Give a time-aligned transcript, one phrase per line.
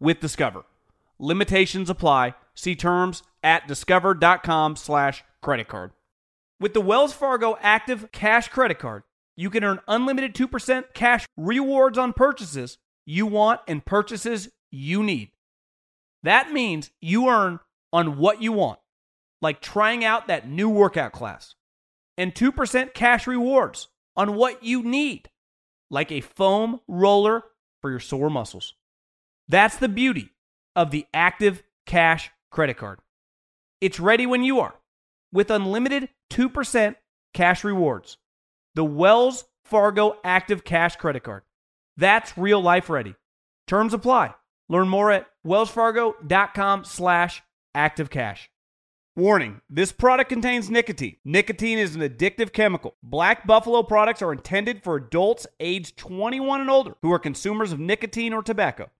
[0.00, 0.64] with Discover.
[1.18, 2.34] Limitations apply.
[2.54, 5.92] See terms at discover.com slash credit card.
[6.58, 9.02] With the Wells Fargo Active Cash Credit Card,
[9.36, 15.30] you can earn unlimited 2% cash rewards on purchases you want and purchases you need.
[16.22, 17.60] That means you earn
[17.92, 18.78] on what you want,
[19.40, 21.54] like trying out that new workout class,
[22.18, 25.30] and 2% cash rewards on what you need,
[25.90, 27.42] like a foam roller
[27.80, 28.74] for your sore muscles.
[29.50, 30.30] That's the beauty
[30.76, 33.00] of the Active Cash Credit Card.
[33.80, 34.76] It's ready when you are
[35.32, 36.94] with unlimited 2%
[37.34, 38.16] cash rewards.
[38.76, 41.42] The Wells Fargo Active Cash Credit Card.
[41.96, 43.16] That's real life ready.
[43.66, 44.34] Terms apply.
[44.68, 47.42] Learn more at wellsfargo.com slash
[47.76, 48.46] activecash.
[49.16, 51.16] Warning, this product contains nicotine.
[51.24, 52.94] Nicotine is an addictive chemical.
[53.02, 57.80] Black Buffalo products are intended for adults aged 21 and older who are consumers of
[57.80, 58.88] nicotine or tobacco.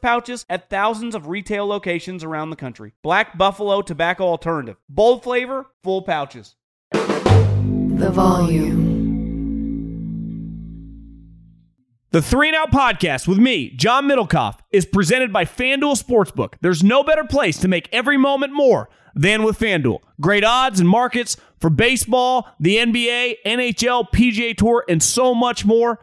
[0.00, 2.92] pouches at thousands of retail locations around the country.
[3.02, 4.76] Black Buffalo Tobacco Alternative.
[4.88, 6.54] Bold flavor, full pouches.
[6.92, 8.98] The volume.
[12.10, 16.54] The Three and Out podcast with me, John Middlekauff, is presented by FanDuel Sportsbook.
[16.62, 19.98] There's no better place to make every moment more than with FanDuel.
[20.18, 26.00] Great odds and markets for baseball, the NBA, NHL, PGA Tour, and so much more.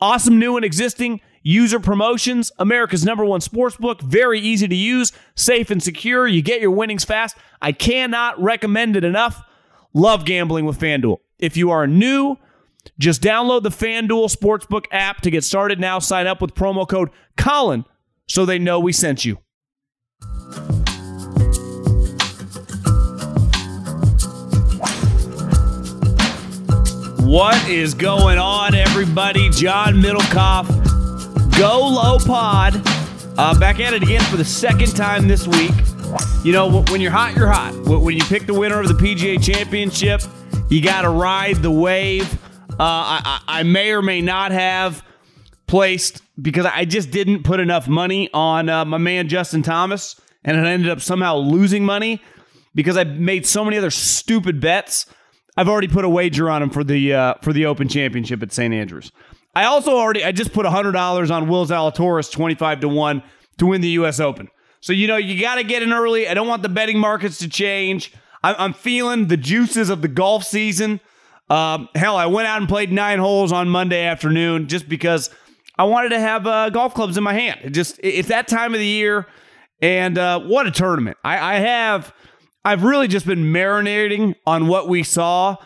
[0.00, 2.52] Awesome new and existing user promotions.
[2.58, 4.02] America's number one sportsbook.
[4.02, 6.28] Very easy to use, safe and secure.
[6.28, 7.36] You get your winnings fast.
[7.62, 9.42] I cannot recommend it enough.
[9.94, 11.16] Love gambling with FanDuel.
[11.38, 12.36] If you are new,
[12.98, 15.98] just download the FanDuel Sportsbook app to get started now.
[15.98, 17.86] Sign up with promo code Colin
[18.26, 19.38] so they know we sent you.
[27.28, 29.50] What is going on, everybody?
[29.50, 30.77] John Middlekauff,
[31.58, 32.80] Go Low Pod,
[33.36, 35.72] uh, back at it again for the second time this week.
[36.44, 37.74] You know, when you're hot, you're hot.
[37.84, 40.20] When you pick the winner of the PGA Championship,
[40.68, 42.32] you got to ride the wave.
[42.70, 45.02] Uh, I, I may or may not have
[45.66, 50.14] placed because I just didn't put enough money on uh, my man Justin Thomas,
[50.44, 52.22] and it ended up somehow losing money
[52.76, 55.06] because I made so many other stupid bets.
[55.56, 58.52] I've already put a wager on him for the uh, for the Open Championship at
[58.52, 59.10] St Andrews.
[59.54, 63.22] I also already I just put hundred dollars on Will Zalatoris twenty five to one
[63.58, 64.20] to win the U.S.
[64.20, 64.48] Open.
[64.80, 66.28] So you know you got to get in early.
[66.28, 68.12] I don't want the betting markets to change.
[68.42, 71.00] I'm, I'm feeling the juices of the golf season.
[71.50, 75.30] Um, hell, I went out and played nine holes on Monday afternoon just because
[75.78, 77.60] I wanted to have uh, golf clubs in my hand.
[77.64, 79.26] It just it's that time of the year,
[79.80, 81.16] and uh, what a tournament!
[81.24, 82.12] I, I have
[82.64, 85.56] I've really just been marinating on what we saw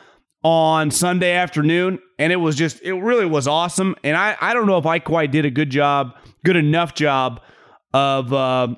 [0.45, 3.95] on Sunday afternoon, and it was just it really was awesome.
[4.03, 7.41] And I I don't know if I quite did a good job, good enough job
[7.93, 8.69] of uh,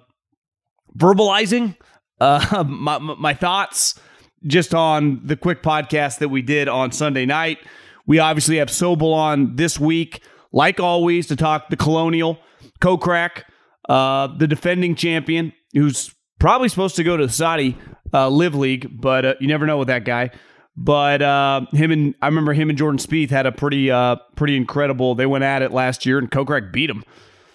[0.97, 1.77] verbalizing
[2.21, 3.99] uh, my my thoughts
[4.47, 7.59] just on the quick podcast that we did on Sunday night.
[8.07, 10.23] We obviously have Sobel on this week,
[10.53, 12.39] like always, to talk the Colonial
[12.83, 13.45] Kokrak,
[13.89, 17.79] uh, the defending champion, who's probably supposed to go to the Saudi
[18.13, 20.31] uh, LIV League, but uh, you never know with that guy.
[20.77, 24.57] But uh, him and I remember him and Jordan Spieth had a pretty uh, pretty
[24.57, 25.15] incredible.
[25.15, 27.05] They went at it last year, and Kokrak beat him.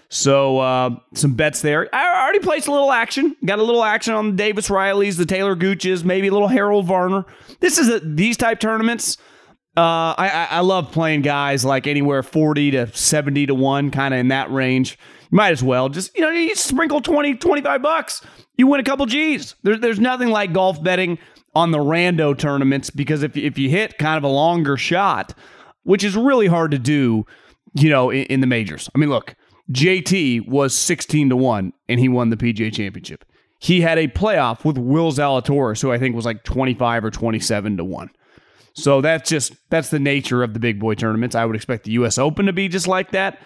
[0.10, 1.88] So uh, some bets there.
[1.94, 3.36] I already placed a little action.
[3.46, 6.88] Got a little action on the Davis Rileys, the Taylor Gooches, maybe a little Harold
[6.88, 7.26] Varner.
[7.60, 9.18] This is a, these type tournaments.
[9.78, 14.20] Uh, I, I love playing guys like anywhere 40 to 70 to 1, kind of
[14.20, 14.98] in that range.
[15.32, 18.22] You might as well just, you know, you sprinkle 20, 25 bucks.
[18.58, 19.56] You win a couple G's.
[19.62, 21.20] There, there's nothing like golf betting
[21.56, 25.34] on the rando tournaments because if, if you hit kind of a longer shot,
[25.84, 27.26] which is really hard to do,
[27.74, 28.90] you know, in, in the majors.
[28.94, 29.36] I mean, look,
[29.72, 33.26] JT was 16 to 1 and he won the PGA championship.
[33.60, 37.78] He had a playoff with Will Zalatoris, who I think was like 25 or 27
[37.78, 38.10] to 1.
[38.74, 41.36] So that's just that's the nature of the big boy tournaments.
[41.36, 43.42] I would expect the US Open to be just like that.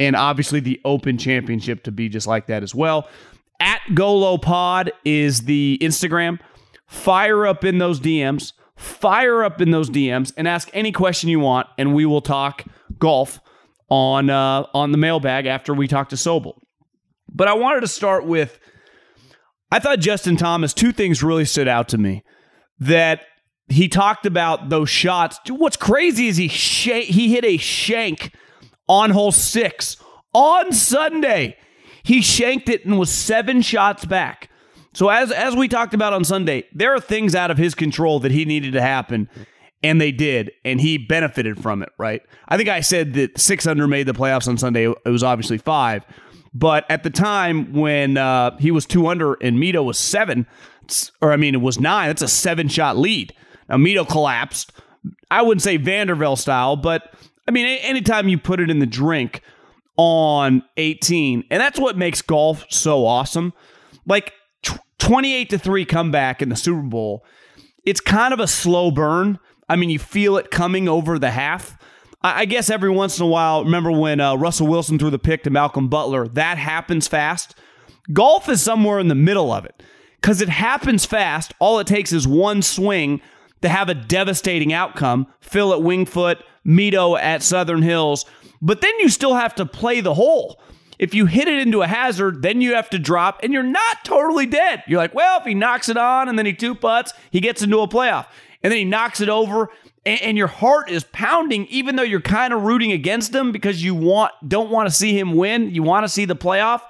[0.00, 3.08] And obviously the Open Championship to be just like that as well.
[3.60, 6.38] At Golo Pod is the Instagram.
[6.88, 8.52] Fire up in those DMs.
[8.76, 12.64] Fire up in those DMs and ask any question you want, and we will talk
[12.98, 13.40] golf
[13.90, 16.54] on uh, on the mailbag after we talk to Sobel.
[17.32, 18.58] But I wanted to start with
[19.70, 22.24] I thought Justin Thomas, two things really stood out to me.
[22.78, 23.20] That
[23.68, 25.38] he talked about those shots.
[25.44, 28.32] Dude, what's crazy is he sh- he hit a shank
[28.88, 29.96] on hole six
[30.32, 31.56] on Sunday.
[32.02, 34.48] He shanked it and was seven shots back.
[34.98, 38.18] So as as we talked about on Sunday, there are things out of his control
[38.18, 39.30] that he needed to happen,
[39.80, 41.90] and they did, and he benefited from it.
[41.98, 42.20] Right?
[42.48, 44.90] I think I said that six under made the playoffs on Sunday.
[44.90, 46.04] It was obviously five,
[46.52, 50.48] but at the time when uh, he was two under and Mito was seven,
[51.22, 52.08] or I mean it was nine.
[52.08, 53.32] That's a seven shot lead.
[53.68, 54.72] Now Mito collapsed.
[55.30, 57.14] I wouldn't say Vanderbilt style, but
[57.46, 59.42] I mean anytime you put it in the drink
[59.96, 63.52] on 18, and that's what makes golf so awesome.
[64.04, 64.32] Like
[64.98, 67.24] 28 to 3 comeback in the Super Bowl.
[67.84, 69.38] It's kind of a slow burn.
[69.68, 71.78] I mean, you feel it coming over the half.
[72.20, 75.44] I guess every once in a while, remember when uh, Russell Wilson threw the pick
[75.44, 76.26] to Malcolm Butler?
[76.26, 77.54] That happens fast.
[78.12, 79.82] Golf is somewhere in the middle of it
[80.20, 81.54] because it happens fast.
[81.60, 83.20] All it takes is one swing
[83.62, 85.26] to have a devastating outcome.
[85.40, 88.24] Phil at Winged Foot, Mito at Southern Hills.
[88.60, 90.60] But then you still have to play the hole.
[90.98, 94.04] If you hit it into a hazard, then you have to drop, and you're not
[94.04, 94.82] totally dead.
[94.86, 97.62] You're like, well, if he knocks it on and then he two putts, he gets
[97.62, 98.26] into a playoff.
[98.62, 99.70] And then he knocks it over,
[100.04, 103.82] and, and your heart is pounding, even though you're kind of rooting against him because
[103.82, 105.70] you want don't want to see him win.
[105.74, 106.82] You want to see the playoff.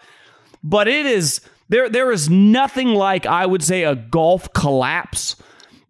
[0.63, 5.37] But it is there there is nothing like I would say a golf collapse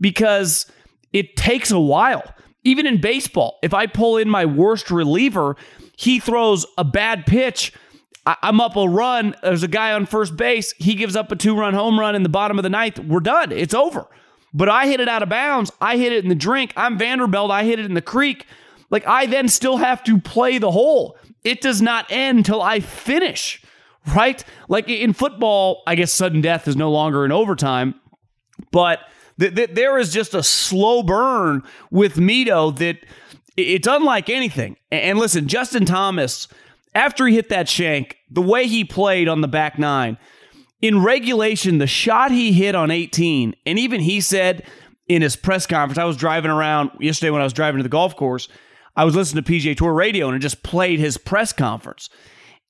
[0.01, 0.67] because
[1.13, 2.35] it takes a while.
[2.65, 5.57] Even in baseball, if I pull in my worst reliever,
[5.97, 7.73] he throws a bad pitch.
[8.43, 9.35] I'm up a run.
[9.43, 10.73] There's a guy on first base.
[10.79, 12.99] He gives up a two run home run in the bottom of the ninth.
[12.99, 13.53] We're done.
[13.53, 14.07] It's over.
[14.53, 15.71] But I hit it out of bounds.
[15.81, 16.73] I hit it in the drink.
[16.77, 17.51] I'm Vanderbilt.
[17.51, 18.47] I hit it in the creek.
[18.91, 21.17] Like I then still have to play the hole.
[21.45, 23.63] It does not end till I finish,
[24.15, 24.43] right?
[24.69, 27.95] Like in football, I guess sudden death is no longer in overtime,
[28.73, 29.01] but
[29.39, 32.99] th- th- there is just a slow burn with Mito that
[33.57, 34.77] it's unlike anything.
[34.91, 36.49] And listen, Justin Thomas,
[36.95, 40.19] after he hit that shank, the way he played on the back nine,
[40.81, 44.65] in regulation, the shot he hit on 18, and even he said
[45.09, 47.89] in his press conference, I was driving around yesterday when I was driving to the
[47.89, 48.49] golf course,
[48.97, 52.11] I was listening to PGA Tour radio and it just played his press conference.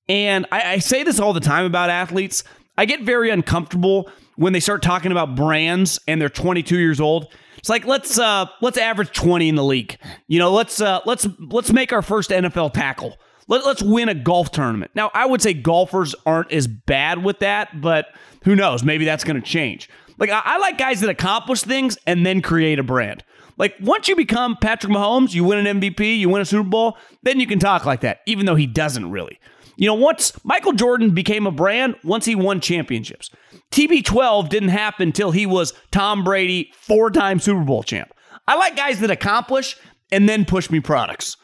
[0.08, 2.44] And I, I say this all the time about athletes.
[2.76, 7.32] I get very uncomfortable when they start talking about brands and they're 22 years old.
[7.58, 9.98] It's like let's uh let's average 20 in the league.
[10.28, 13.16] You know, let's uh let's let's make our first NFL tackle.
[13.48, 14.92] Let, let's win a golf tournament.
[14.94, 18.06] Now, I would say golfers aren't as bad with that, but
[18.44, 18.84] who knows?
[18.84, 19.88] Maybe that's going to change.
[20.18, 23.24] Like I, I like guys that accomplish things and then create a brand.
[23.56, 26.96] Like once you become Patrick Mahomes, you win an MVP, you win a Super Bowl,
[27.22, 29.40] then you can talk like that, even though he doesn't really.
[29.76, 33.30] You know, once Michael Jordan became a brand, once he won championships.
[33.70, 38.12] TB12 didn't happen until he was Tom Brady, four time Super Bowl champ.
[38.46, 39.76] I like guys that accomplish
[40.10, 41.36] and then push me products.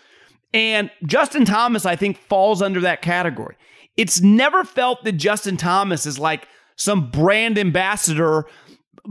[0.54, 3.56] And Justin Thomas, I think, falls under that category.
[3.96, 6.46] It's never felt that Justin Thomas is like
[6.76, 8.46] some brand ambassador,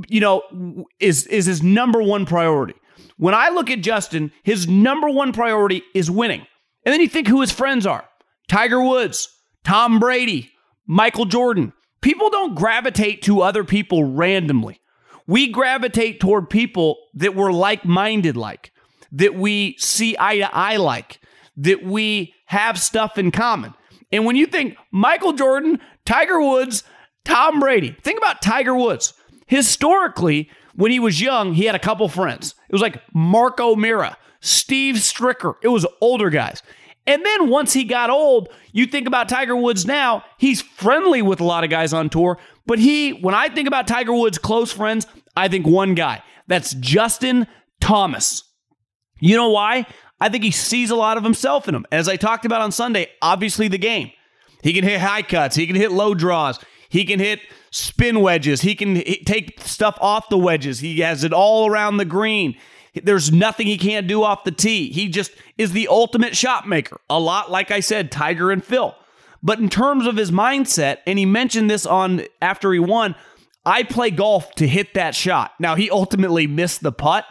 [0.08, 2.76] you know, is, is his number one priority.
[3.18, 6.48] When I look at Justin, his number one priority is winning.
[6.86, 8.08] And then you think who his friends are
[8.48, 9.30] Tiger Woods,
[9.64, 10.50] Tom Brady,
[10.88, 11.74] Michael Jordan.
[12.02, 14.80] People don't gravitate to other people randomly.
[15.28, 18.72] We gravitate toward people that we're like minded like,
[19.12, 21.20] that we see eye to eye like,
[21.58, 23.74] that we have stuff in common.
[24.12, 26.84] And when you think Michael Jordan, Tiger Woods,
[27.26, 29.14] Tom Brady, think about Tiger Woods.
[29.48, 32.56] Historically, when he was young, he had a couple friends.
[32.70, 35.56] It was like Mark O'Meara, Steve Stricker.
[35.62, 36.62] It was older guys.
[37.06, 41.42] And then once he got old, you think about Tiger Woods now, he's friendly with
[41.42, 42.40] a lot of guys on tour.
[42.66, 45.06] But he, when I think about Tiger Woods' close friends,
[45.36, 46.24] I think one guy.
[46.48, 47.48] That's Justin
[47.82, 48.44] Thomas.
[49.20, 49.86] You know why?
[50.24, 51.86] I think he sees a lot of himself in him.
[51.92, 54.10] As I talked about on Sunday, obviously the game.
[54.62, 58.62] He can hit high cuts, he can hit low draws, he can hit spin wedges,
[58.62, 60.80] he can hit, take stuff off the wedges.
[60.80, 62.56] He has it all around the green.
[62.96, 64.94] There's nothing he can't do off the tee.
[64.94, 67.02] He just is the ultimate shot maker.
[67.10, 68.96] A lot like I said, Tiger and Phil.
[69.42, 73.16] But in terms of his mindset, and he mentioned this on after he won,
[73.66, 75.52] I play golf to hit that shot.
[75.60, 77.26] Now he ultimately missed the putt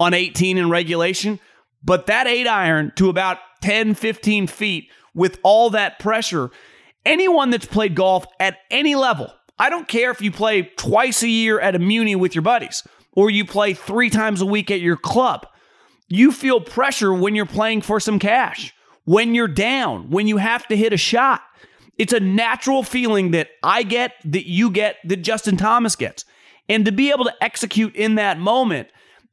[0.00, 1.38] on 18 in regulation,
[1.84, 6.50] but that 8 iron to about 10, 15 feet with all that pressure,
[7.04, 11.28] anyone that's played golf at any level, I don't care if you play twice a
[11.28, 14.80] year at a Muni with your buddies or you play three times a week at
[14.80, 15.46] your club.
[16.08, 18.74] You feel pressure when you're playing for some cash,
[19.04, 21.42] when you're down, when you have to hit a shot.
[21.98, 26.24] It's a natural feeling that I get, that you get, that Justin Thomas gets.
[26.68, 28.88] And to be able to execute in that moment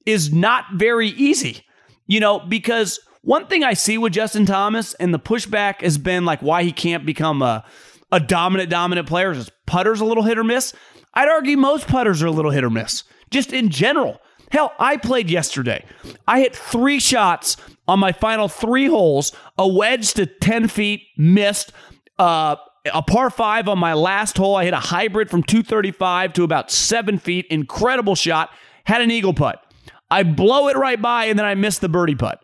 [0.06, 1.64] is not very easy,
[2.10, 6.26] you know, because one thing I see with Justin Thomas and the pushback has been
[6.26, 7.64] like why he can't become a,
[8.12, 10.74] a dominant, dominant player is putter's a little hit or miss.
[11.14, 14.20] I'd argue most putters are a little hit or miss just in general.
[14.52, 15.86] Hell, I played yesterday.
[16.28, 21.72] I hit three shots on my final three holes, a wedge to 10 feet, missed.
[22.18, 22.56] Uh,
[22.92, 24.56] a par five on my last hole.
[24.56, 27.46] I hit a hybrid from 235 to about seven feet.
[27.52, 28.50] Incredible shot.
[28.86, 29.64] Had an eagle putt.
[30.12, 32.42] I blow it right by and then I miss the birdie putt.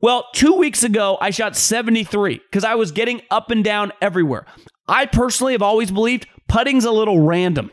[0.00, 4.46] Well, two weeks ago, I shot 73 because I was getting up and down everywhere.
[4.86, 7.72] I personally have always believed putting's a little random.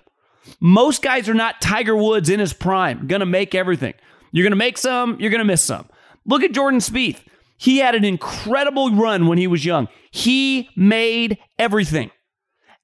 [0.60, 3.94] Most guys are not Tiger Woods in his prime, to make everything.
[4.32, 5.88] You're to make some, you're to miss some.
[6.26, 7.22] Look at Jordan Spieth.
[7.58, 9.88] He had an incredible run when he was young.
[10.12, 12.12] He made everything.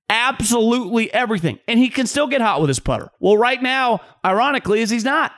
[0.10, 1.60] Absolutely everything.
[1.68, 3.10] And he can still get hot with his putter.
[3.20, 5.32] Well, right now, ironically, is he's not.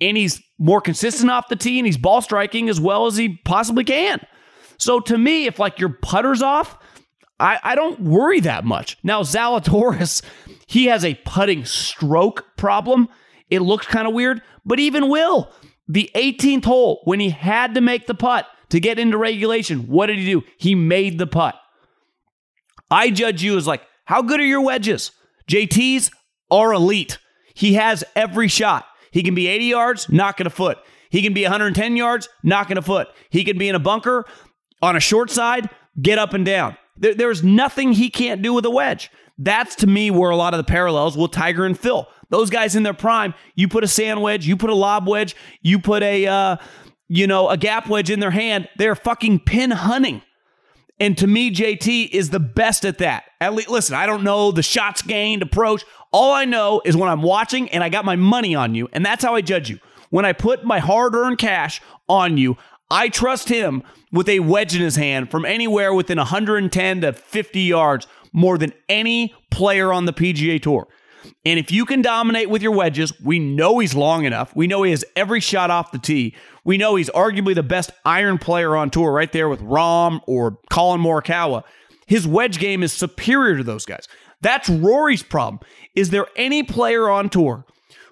[0.00, 3.36] And he's more consistent off the tee and he's ball striking as well as he
[3.44, 4.20] possibly can.
[4.78, 6.78] So to me, if like your putter's off,
[7.40, 8.98] I, I don't worry that much.
[9.02, 10.22] Now, Zalatoris,
[10.66, 13.08] he has a putting stroke problem.
[13.48, 15.52] It looks kind of weird, but even Will,
[15.88, 20.06] the 18th hole, when he had to make the putt to get into regulation, what
[20.06, 20.42] did he do?
[20.58, 21.54] He made the putt.
[22.90, 25.12] I judge you as like, how good are your wedges?
[25.48, 26.10] JT's
[26.50, 27.18] are elite.
[27.54, 28.86] He has every shot.
[29.18, 30.78] He can be 80 yards, knocking a foot.
[31.10, 33.08] He can be 110 yards, knocking a foot.
[33.30, 34.24] He can be in a bunker
[34.80, 35.68] on a short side,
[36.00, 36.76] get up and down.
[36.96, 39.10] There, there's nothing he can't do with a wedge.
[39.36, 42.06] That's to me where a lot of the parallels with Tiger and Phil.
[42.30, 45.34] Those guys in their prime, you put a sand wedge, you put a lob wedge,
[45.62, 46.56] you put a uh,
[47.08, 50.22] you know, a gap wedge in their hand, they're fucking pin hunting.
[51.00, 53.24] And to me, JT is the best at that.
[53.40, 55.84] At least, listen, I don't know the shots gained approach.
[56.12, 59.04] All I know is when I'm watching and I got my money on you, and
[59.04, 59.78] that's how I judge you.
[60.10, 62.56] When I put my hard earned cash on you,
[62.90, 67.60] I trust him with a wedge in his hand from anywhere within 110 to 50
[67.60, 70.88] yards more than any player on the PGA Tour.
[71.44, 74.54] And if you can dominate with your wedges, we know he's long enough.
[74.54, 76.34] We know he has every shot off the tee.
[76.64, 80.58] We know he's arguably the best iron player on tour, right there with Rahm or
[80.70, 81.62] Collin Morikawa.
[82.06, 84.08] His wedge game is superior to those guys.
[84.40, 85.60] That's Rory's problem.
[85.94, 87.64] Is there any player on tour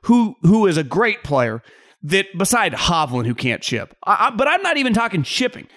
[0.03, 1.63] who who is a great player
[2.03, 3.97] that beside Hovland who can't chip?
[4.05, 5.69] I, I, but I'm not even talking chipping.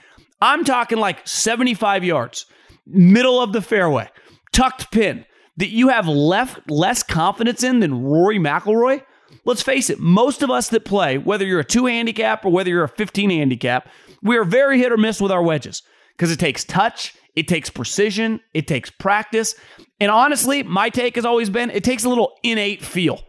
[0.41, 2.46] I'm talking like 75 yards,
[2.86, 4.10] middle of the fairway
[4.51, 5.25] tucked pin
[5.60, 9.04] that you have left less confidence in than Rory McIlroy?
[9.46, 12.70] Let's face it, most of us that play, whether you're a two handicap or whether
[12.70, 13.89] you're a 15 handicap,
[14.24, 15.84] we are very hit or miss with our wedges
[16.16, 19.54] because it takes touch, it takes precision, it takes practice.
[20.00, 23.22] And honestly, my take has always been it takes a little innate feel.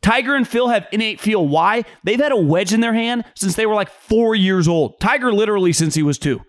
[0.00, 1.46] Tiger and Phil have innate feel.
[1.46, 1.84] Why?
[2.04, 4.98] They've had a wedge in their hand since they were like four years old.
[5.00, 6.40] Tiger literally since he was two.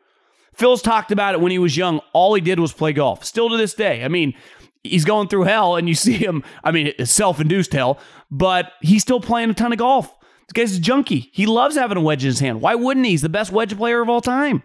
[0.55, 1.99] Phil's talked about it when he was young.
[2.13, 3.25] All he did was play golf.
[3.25, 4.03] Still to this day.
[4.03, 4.33] I mean,
[4.89, 7.99] he's going through hell and you see him, I mean, it's self induced hell,
[8.31, 10.13] but he's still playing a ton of golf.
[10.47, 11.29] This guy's a junkie.
[11.33, 12.61] He loves having a wedge in his hand.
[12.61, 13.13] Why wouldn't he?
[13.13, 14.61] He's the best wedge player of all time.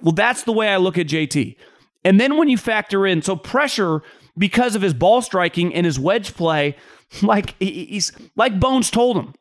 [0.00, 1.56] Well, that's the way I look at JT.
[2.04, 4.02] And then when you factor in, so pressure
[4.36, 6.76] because of his ball striking and his wedge play,
[7.22, 9.34] like he's like Bones told him,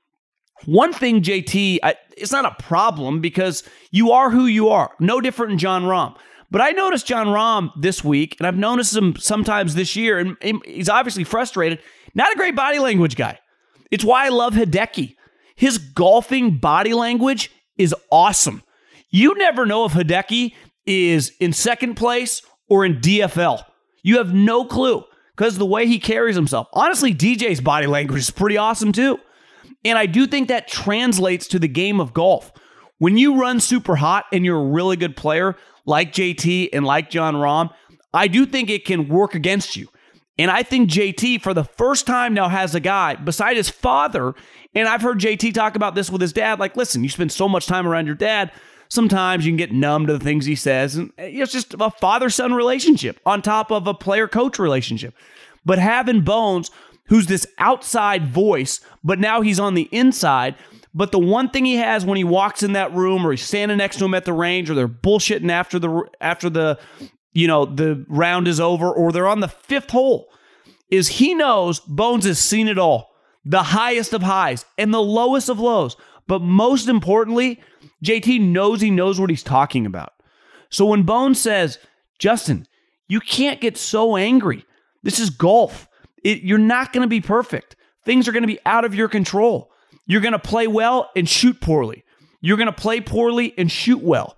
[0.65, 4.91] one thing, JT, I, it's not a problem because you are who you are.
[4.99, 6.17] No different than Jon Rahm.
[6.49, 10.37] But I noticed Jon Rahm this week, and I've noticed him sometimes this year, and
[10.65, 11.79] he's obviously frustrated.
[12.15, 13.39] Not a great body language guy.
[13.91, 15.15] It's why I love Hideki.
[15.55, 18.63] His golfing body language is awesome.
[19.09, 20.53] You never know if Hideki
[20.85, 23.63] is in second place or in DFL.
[24.03, 25.03] You have no clue
[25.35, 26.67] because the way he carries himself.
[26.73, 29.19] Honestly, DJ's body language is pretty awesome too.
[29.83, 32.51] And I do think that translates to the game of golf.
[32.99, 35.55] When you run super hot and you're a really good player
[35.87, 37.73] like JT and like Jon Rahm,
[38.13, 39.87] I do think it can work against you.
[40.37, 44.35] And I think JT, for the first time now, has a guy beside his father.
[44.75, 46.59] And I've heard JT talk about this with his dad.
[46.59, 48.51] Like, listen, you spend so much time around your dad.
[48.89, 50.95] Sometimes you can get numb to the things he says.
[50.95, 55.15] And eh, it's just a father son relationship on top of a player coach relationship.
[55.65, 56.69] But having Bones,
[57.07, 60.55] who's this outside voice, but now he's on the inside.
[60.97, 63.77] But the one thing he has when he walks in that room or he's standing
[63.77, 66.79] next to him at the range or they're bullshitting after the after the
[67.33, 70.27] you know, the round is over or they're on the fifth hole,
[70.89, 73.11] is he knows Bones has seen it all
[73.45, 75.95] the highest of highs and the lowest of lows.
[76.25, 77.61] But most importantly,
[78.03, 80.13] JT knows he knows what he's talking about.
[80.71, 81.77] So when Bones says,
[82.17, 82.67] Justin,
[83.07, 84.65] you can't get so angry.
[85.03, 85.87] This is golf.
[86.23, 87.75] It, you're not going to be perfect.
[88.03, 89.71] Things are going to be out of your control.
[90.07, 92.03] You're going to play well and shoot poorly.
[92.41, 94.37] You're going to play poorly and shoot well.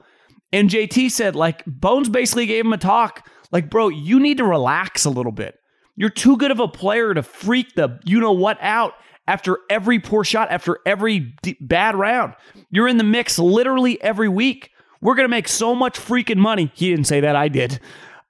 [0.51, 3.27] And JT said, like, Bones basically gave him a talk.
[3.51, 5.59] Like, bro, you need to relax a little bit.
[5.95, 8.93] You're too good of a player to freak the you know what out
[9.27, 12.33] after every poor shot, after every d- bad round.
[12.71, 14.71] You're in the mix literally every week.
[15.01, 16.71] We're going to make so much freaking money.
[16.73, 17.79] He didn't say that, I did.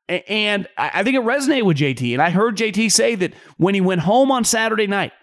[0.10, 2.14] And I think it resonated with JT.
[2.14, 5.14] And I heard JT say that when he went home on Saturday night,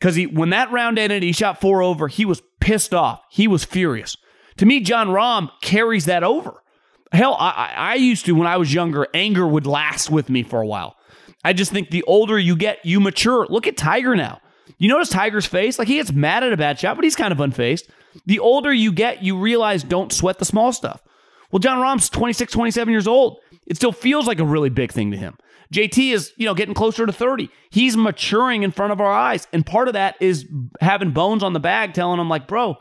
[0.00, 3.22] because he when that round ended, he shot four over, he was pissed off.
[3.30, 4.16] He was furious.
[4.56, 6.62] To me, Jon Rahm carries that over.
[7.12, 10.60] Hell, I, I used to, when I was younger, anger would last with me for
[10.60, 10.96] a while.
[11.44, 13.46] I just think the older you get, you mature.
[13.48, 14.40] Look at Tiger now.
[14.78, 15.78] You notice Tiger's face?
[15.78, 17.88] Like he gets mad at a bad shot, but he's kind of unfazed.
[18.26, 21.02] The older you get, you realize don't sweat the small stuff.
[21.50, 23.38] Well, Jon Rahm's 26, 27 years old.
[23.66, 25.36] It still feels like a really big thing to him.
[25.72, 27.48] JT is, you know, getting closer to 30.
[27.70, 29.46] He's maturing in front of our eyes.
[29.52, 30.46] And part of that is
[30.80, 32.76] having bones on the bag telling him, like, bro,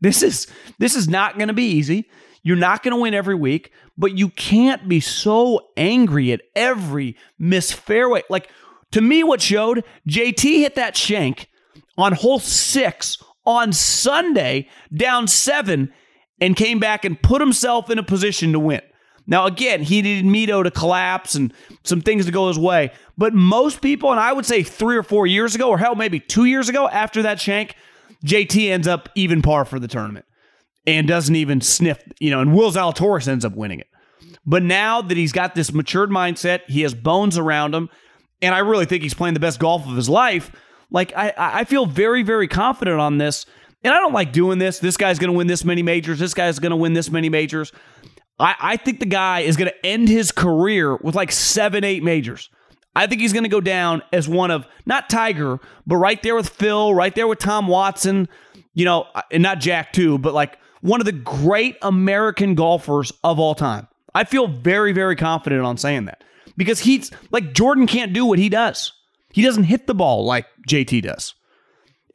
[0.00, 0.46] this is
[0.78, 2.08] this is not going to be easy.
[2.42, 7.16] You're not going to win every week, but you can't be so angry at every
[7.38, 8.22] miss fairway.
[8.28, 8.50] Like
[8.92, 11.48] to me, what showed JT hit that shank
[11.96, 15.92] on hole six on Sunday, down seven,
[16.40, 18.82] and came back and put himself in a position to win.
[19.26, 21.52] Now, again, he needed Mito to collapse and
[21.84, 22.92] some things to go his way.
[23.16, 26.18] But most people, and I would say three or four years ago, or hell, maybe
[26.18, 27.76] two years ago after that shank,
[28.24, 30.26] JT ends up even par for the tournament
[30.86, 33.86] and doesn't even sniff, you know, and Will Zalatoris ends up winning it.
[34.44, 37.88] But now that he's got this matured mindset, he has bones around him,
[38.40, 40.50] and I really think he's playing the best golf of his life.
[40.90, 43.46] Like I, I feel very, very confident on this.
[43.84, 44.78] And I don't like doing this.
[44.78, 46.18] This guy's going to win this many majors.
[46.18, 47.72] This guy's going to win this many majors.
[48.38, 52.02] I, I think the guy is going to end his career with like seven, eight
[52.02, 52.50] majors.
[52.94, 56.34] I think he's going to go down as one of not Tiger, but right there
[56.34, 58.28] with Phil, right there with Tom Watson,
[58.74, 63.12] you know, uh, and not Jack too, but like one of the great American golfers
[63.24, 63.88] of all time.
[64.14, 66.22] I feel very, very confident on saying that
[66.56, 68.92] because he's like Jordan can't do what he does.
[69.32, 71.34] He doesn't hit the ball like JT does.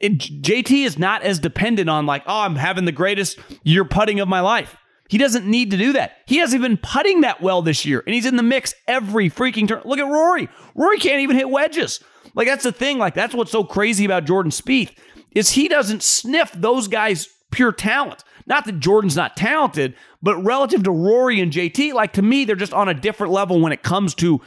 [0.00, 4.20] And JT is not as dependent on like, oh, I'm having the greatest year putting
[4.20, 4.76] of my life.
[5.08, 6.18] He doesn't need to do that.
[6.26, 9.66] He hasn't been putting that well this year, and he's in the mix every freaking
[9.66, 9.82] turn.
[9.84, 10.48] Look at Rory.
[10.74, 12.00] Rory can't even hit wedges.
[12.34, 12.98] Like that's the thing.
[12.98, 14.92] Like that's what's so crazy about Jordan Spieth
[15.34, 18.22] is he doesn't sniff those guys' pure talent.
[18.46, 22.56] Not that Jordan's not talented, but relative to Rory and JT, like to me, they're
[22.56, 24.40] just on a different level when it comes to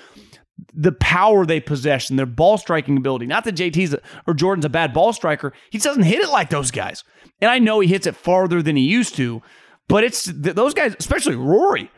[0.73, 3.25] the power they possess and their ball striking ability.
[3.25, 5.53] Not that JT's a, or Jordan's a bad ball striker.
[5.69, 7.03] He doesn't hit it like those guys.
[7.39, 9.41] And I know he hits it farther than he used to,
[9.87, 11.91] but it's those guys, especially Rory.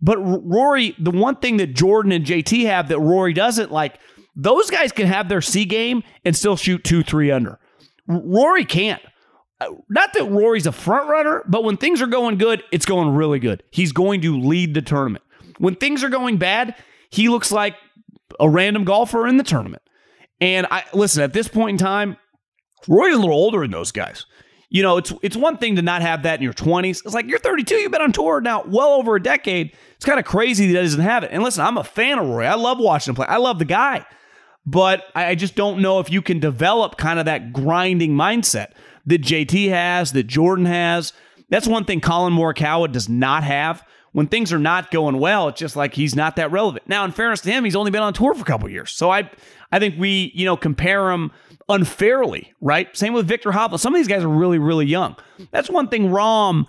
[0.00, 3.98] But Rory, the one thing that Jordan and JT have that Rory doesn't, like
[4.36, 7.58] those guys can have their C game and still shoot two, three under.
[8.06, 9.02] Rory can't.
[9.60, 13.10] Uh, not that Rory's a front runner, but when things are going good, it's going
[13.10, 13.62] really good.
[13.70, 15.24] He's going to lead the tournament.
[15.58, 16.74] When things are going bad,
[17.10, 17.76] he looks like
[18.40, 19.82] a random golfer in the tournament.
[20.40, 22.16] And I listen, at this point in time,
[22.88, 24.26] Rory's a little older than those guys
[24.70, 27.02] you know, it's it's one thing to not have that in your 20s.
[27.04, 29.72] It's like you're 32, you've been on tour now well over a decade.
[29.96, 31.30] It's kind of crazy that he doesn't have it.
[31.32, 32.44] And listen, I'm a fan of Roy.
[32.44, 33.26] I love watching him play.
[33.26, 34.04] I love the guy.
[34.66, 38.72] But I just don't know if you can develop kind of that grinding mindset
[39.04, 41.12] that JT has, that Jordan has.
[41.50, 43.86] That's one thing Collin Morikawa does not have.
[44.12, 46.88] When things are not going well, it's just like he's not that relevant.
[46.88, 48.92] Now, in fairness to him, he's only been on tour for a couple years.
[48.92, 49.28] So I
[49.72, 51.32] I think we, you know, compare him
[51.68, 52.94] unfairly, right?
[52.96, 53.80] Same with Viktor Hovland.
[53.80, 55.16] Some of these guys are really, really young.
[55.50, 56.66] That's one thing Rahm,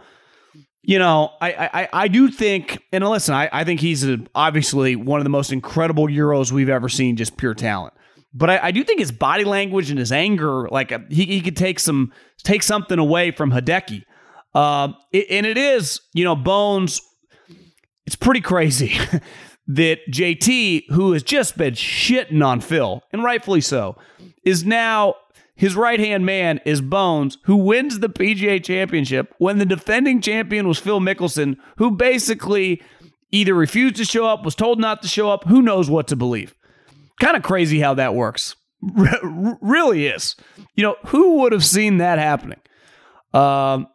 [0.81, 4.95] you know, I, I, I do think, and listen, I, I think he's a, obviously
[4.95, 7.93] one of the most incredible Euros we've ever seen, just pure talent.
[8.34, 11.41] But I, I do think his body language and his anger, like uh, he, he
[11.41, 12.12] could take some
[12.43, 14.03] take something away from Hideki.
[14.53, 17.01] Uh, it, and it is, you know, Bones.
[18.05, 18.95] It's pretty crazy
[19.67, 23.97] that JT, who has just been shitting on Phil, and rightfully so,
[24.43, 25.15] is now
[25.56, 30.67] his right hand man is Bones, who wins the PGA championship when the defending champion
[30.67, 32.82] was Phil Mickelson, who basically
[33.32, 35.45] either refused to show up, was told not to show up.
[35.45, 36.54] Who knows what to believe?
[37.19, 38.56] Kind of crazy how that works.
[38.97, 40.36] R- really is.
[40.75, 42.60] You know, who would have seen that happening?
[43.34, 43.88] Um,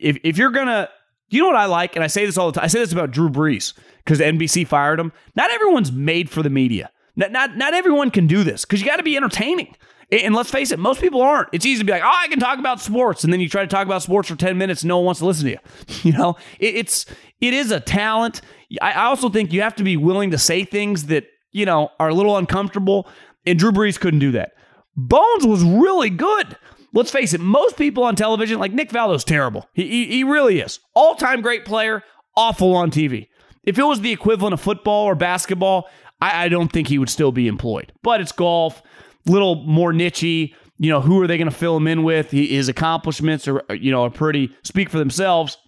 [0.00, 0.88] if, if you're going to,
[1.28, 1.94] you know what I like?
[1.94, 2.64] And I say this all the time.
[2.64, 3.74] I say this about Drew Brees
[4.08, 5.12] because NBC fired him.
[5.36, 6.90] Not everyone's made for the media.
[7.14, 9.76] Not, not, not everyone can do this because you got to be entertaining.
[10.10, 11.50] And let's face it, most people aren't.
[11.52, 13.22] It's easy to be like, oh, I can talk about sports.
[13.22, 15.20] And then you try to talk about sports for 10 minutes and no one wants
[15.20, 15.58] to listen to you.
[16.04, 17.04] You know, it, it's,
[17.42, 18.40] it is a talent.
[18.80, 22.08] I also think you have to be willing to say things that, you know, are
[22.08, 23.06] a little uncomfortable.
[23.44, 24.52] And Drew Brees couldn't do that.
[24.96, 26.56] Bones was really good.
[26.94, 29.68] Let's face it, most people on television, like Nick Faldo's terrible.
[29.74, 30.80] He, he, he really is.
[30.94, 32.02] All time great player,
[32.34, 33.28] awful on TV.
[33.68, 35.90] If it was the equivalent of football or basketball,
[36.22, 37.92] I, I don't think he would still be employed.
[38.02, 38.82] But it's golf
[39.26, 40.54] little more nichey.
[40.78, 42.30] You know, who are they going to fill him in with?
[42.30, 45.58] His accomplishments are, uh, you know, are pretty speak for themselves.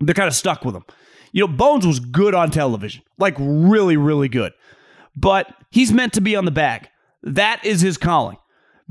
[0.00, 0.84] They're kind of stuck with him.
[1.30, 4.52] You know, Bones was good on television, like really, really good.
[5.14, 6.88] But he's meant to be on the bag.
[7.22, 8.38] That is his calling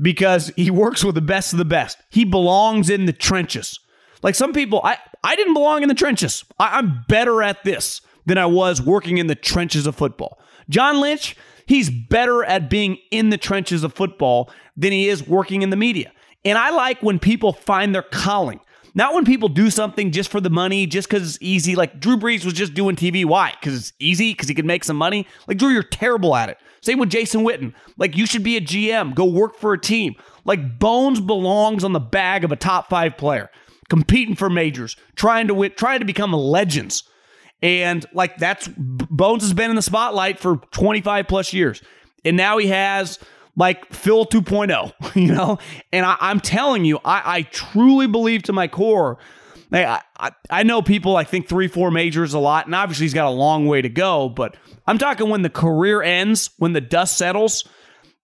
[0.00, 1.98] because he works with the best of the best.
[2.08, 3.78] He belongs in the trenches.
[4.22, 6.46] Like some people, I, I didn't belong in the trenches.
[6.58, 10.38] I, I'm better at this than I was working in the trenches of football.
[10.68, 11.36] John Lynch,
[11.68, 15.76] He's better at being in the trenches of football than he is working in the
[15.76, 16.10] media.
[16.42, 18.60] And I like when people find their calling.
[18.94, 21.76] Not when people do something just for the money, just because it's easy.
[21.76, 23.26] Like Drew Brees was just doing TV.
[23.26, 23.52] Why?
[23.60, 25.26] Because it's easy, because he can make some money.
[25.46, 26.56] Like Drew, you're terrible at it.
[26.80, 27.74] Same with Jason Witten.
[27.98, 30.14] Like you should be a GM, go work for a team.
[30.46, 33.50] Like Bones belongs on the bag of a top five player,
[33.90, 37.02] competing for majors, trying to win, trying to become legends.
[37.62, 41.82] And like that's Bones has been in the spotlight for 25 plus years.
[42.24, 43.18] And now he has
[43.56, 45.58] like Phil 2.0, you know?
[45.92, 49.18] And I, am telling you, I, I, truly believe to my core.
[49.72, 53.14] I, I, I know people I think three, four majors a lot, and obviously he's
[53.14, 56.80] got a long way to go, but I'm talking when the career ends, when the
[56.80, 57.68] dust settles.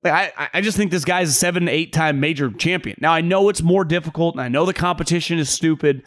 [0.02, 2.96] Like I, I just think this guy's a seven, eight time major champion.
[3.00, 6.02] Now I know it's more difficult, and I know the competition is stupid,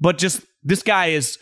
[0.00, 1.38] but just this guy is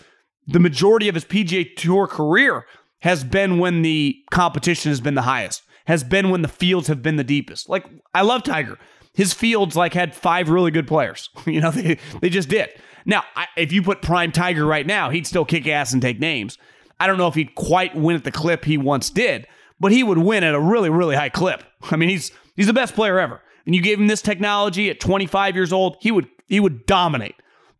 [0.49, 2.65] the majority of his PGA Tour career
[3.01, 7.03] has been when the competition has been the highest, has been when the fields have
[7.03, 7.69] been the deepest.
[7.69, 8.79] Like I love Tiger.
[9.15, 11.29] His fields like had five really good players.
[11.47, 12.71] you know, they they just did.
[13.05, 16.19] Now, I, if you put prime Tiger right now, he'd still kick ass and take
[16.19, 16.59] names.
[16.99, 19.47] I don't know if he'd quite win at the clip he once did,
[19.79, 21.63] but he would win at a really really high clip.
[21.91, 23.43] I mean, he's he's the best player ever.
[23.67, 27.35] And you gave him this technology at 25 years old, he would he would dominate.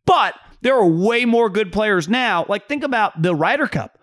[0.05, 2.45] But there are way more good players now.
[2.49, 3.99] Like, think about the Ryder Cup.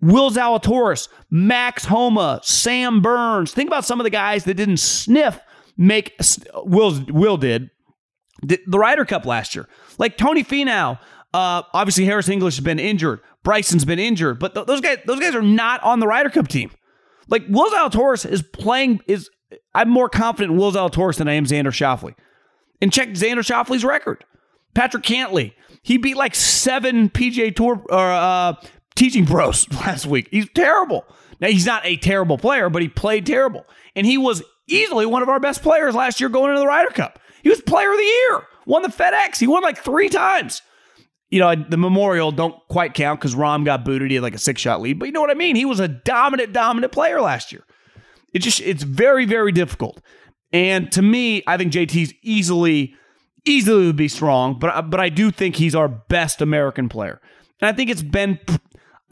[0.00, 3.52] Will Zalatoris, Max Homa, Sam Burns.
[3.52, 5.38] Think about some of the guys that didn't sniff
[5.76, 6.14] make
[6.54, 7.70] Will Will did
[8.42, 9.68] the Ryder Cup last year.
[9.98, 10.98] Like Tony Finau,
[11.34, 13.20] uh, obviously Harris English has been injured.
[13.42, 16.48] Bryson's been injured, but th- those guys those guys are not on the Ryder Cup
[16.48, 16.70] team.
[17.28, 19.28] Like Will Zalatoris is playing is
[19.74, 22.14] I'm more confident in Will Zalatoris than I am Xander Schauffele.
[22.80, 24.24] And check Xander Schauffele's record.
[24.74, 28.54] Patrick Cantlay, he beat like seven PGA Tour or uh,
[28.96, 30.28] teaching pros last week.
[30.30, 31.04] He's terrible.
[31.40, 33.64] Now he's not a terrible player, but he played terrible,
[33.96, 36.90] and he was easily one of our best players last year going into the Ryder
[36.90, 37.18] Cup.
[37.42, 39.38] He was Player of the Year, won the FedEx.
[39.38, 40.62] He won like three times.
[41.30, 44.10] You know, the Memorial don't quite count because Rahm got booted.
[44.10, 45.56] He had like a six shot lead, but you know what I mean.
[45.56, 47.64] He was a dominant, dominant player last year.
[48.32, 50.00] It just it's very, very difficult.
[50.52, 52.94] And to me, I think JT's easily
[53.44, 57.20] easily would be strong, but but I do think he's our best American player,
[57.60, 58.38] and I think it's been.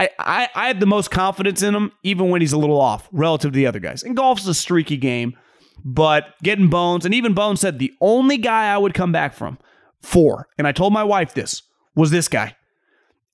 [0.01, 3.09] I, I, I have the most confidence in him, even when he's a little off
[3.11, 4.05] relative to the other guys.
[4.05, 5.37] And golf's a streaky game,
[5.85, 9.59] but getting Bones, and even Bones said the only guy I would come back from
[10.01, 11.63] for, and I told my wife this,
[11.97, 12.55] was this guy.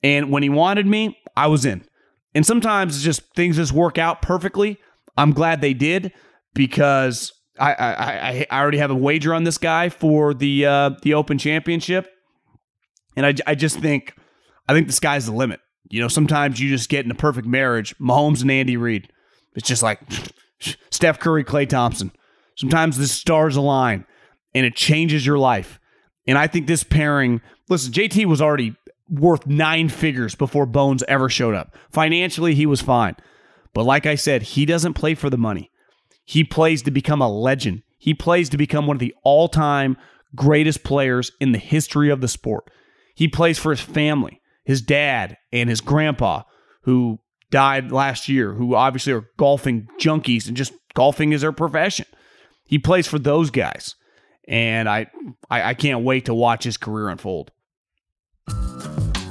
[0.03, 1.85] And when he wanted me, I was in.
[2.35, 4.79] And sometimes it's just things just work out perfectly.
[5.17, 6.13] I'm glad they did
[6.55, 11.15] because I, I, I already have a wager on this guy for the uh, the
[11.15, 12.11] Open Championship,
[13.17, 14.15] and I, I just think
[14.69, 15.61] I think the sky's the limit.
[15.91, 17.97] You know, sometimes you just get in a perfect marriage.
[17.99, 19.09] Mahomes and Andy Reid.
[19.55, 20.01] It's just like
[20.91, 22.11] Steph Curry, Klay Thompson.
[22.57, 24.05] Sometimes the stars align,
[24.55, 25.79] and it changes your life.
[26.27, 27.41] And I think this pairing.
[27.69, 28.75] Listen, JT was already
[29.09, 31.77] worth nine figures before Bones ever showed up.
[31.91, 33.17] Financially, he was fine.
[33.75, 35.71] But like I said, he doesn't play for the money.
[36.25, 37.83] He plays to become a legend.
[37.99, 39.97] He plays to become one of the all time
[40.35, 42.71] greatest players in the history of the sport.
[43.15, 46.43] He plays for his family, his dad and his grandpa,
[46.83, 52.07] who died last year, who obviously are golfing junkies and just golfing is their profession.
[52.67, 53.95] He plays for those guys.
[54.47, 55.07] And I,
[55.49, 57.51] I, I can't wait to watch his career unfold.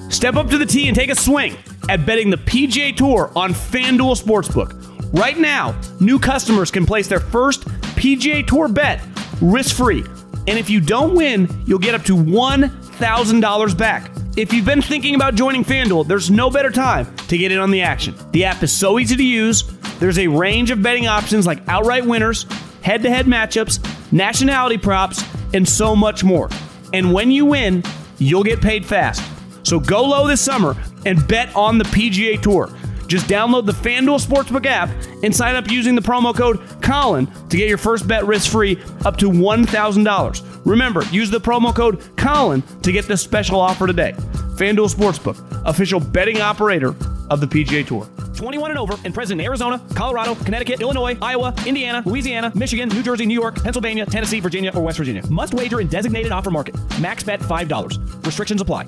[0.09, 1.57] Step up to the tee and take a swing
[1.89, 4.92] at betting the PGA Tour on FanDuel Sportsbook.
[5.13, 8.99] Right now, new customers can place their first PGA Tour bet
[9.41, 10.03] risk free.
[10.47, 14.11] And if you don't win, you'll get up to $1,000 back.
[14.35, 17.69] If you've been thinking about joining FanDuel, there's no better time to get in on
[17.69, 18.15] the action.
[18.31, 19.61] The app is so easy to use.
[19.99, 22.47] There's a range of betting options like outright winners,
[22.81, 25.23] head to head matchups, nationality props,
[25.53, 26.49] and so much more.
[26.91, 27.83] And when you win,
[28.17, 29.23] you'll get paid fast.
[29.61, 32.71] So go low this summer and bet on the PGA Tour.
[33.07, 34.89] Just download the FanDuel Sportsbook app
[35.23, 38.81] and sign up using the promo code Colin to get your first bet risk free
[39.05, 40.61] up to $1,000.
[40.65, 44.13] Remember, use the promo code Colin to get this special offer today.
[44.55, 46.95] FanDuel Sportsbook, official betting operator
[47.29, 48.07] of the PGA Tour.
[48.35, 53.03] 21 and over and present in Arizona, Colorado, Connecticut, Illinois, Iowa, Indiana, Louisiana, Michigan, New
[53.03, 55.25] Jersey, New York, Pennsylvania, Tennessee, Virginia, or West Virginia.
[55.29, 56.75] Must wager in designated offer market.
[56.99, 58.25] Max bet $5.
[58.25, 58.87] Restrictions apply.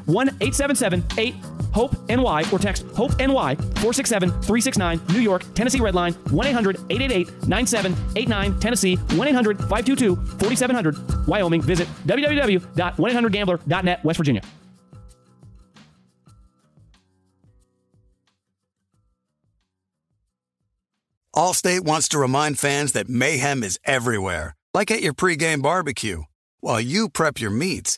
[0.05, 1.35] 1 877 8
[1.73, 7.47] HOPE NY or text HOPE NY 467 369 New York, Tennessee Redline 1 800 888
[7.47, 11.61] 9789 Tennessee 1 800 522 4700 Wyoming.
[11.61, 14.41] Visit www.1800gambler.net West Virginia.
[21.33, 26.23] Allstate wants to remind fans that mayhem is everywhere, like at your pregame barbecue.
[26.59, 27.97] While you prep your meats,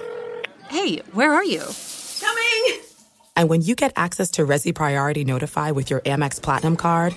[0.71, 1.65] Hey, where are you?
[2.21, 2.81] Coming!
[3.35, 7.13] And when you get access to Resy Priority Notify with your Amex Platinum card.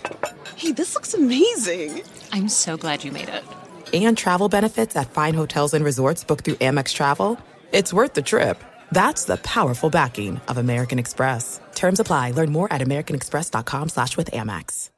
[0.57, 2.03] Hey, this looks amazing!
[2.33, 3.45] I'm so glad you made it.
[3.93, 7.39] And travel benefits at fine hotels and resorts booked through Amex Travel.
[7.71, 8.61] It's worth the trip.
[8.91, 11.61] That's the powerful backing of American Express.
[11.77, 12.33] Terms apply.
[12.33, 14.91] Learn more at americanexpress.com slash with Amex.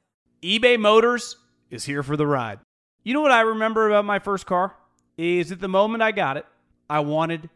[0.42, 1.36] eBay Motors
[1.68, 2.60] is here for the ride.
[3.04, 4.74] You know what I remember about my first car?
[5.18, 6.46] Is at the moment I got it,
[6.88, 7.50] I wanted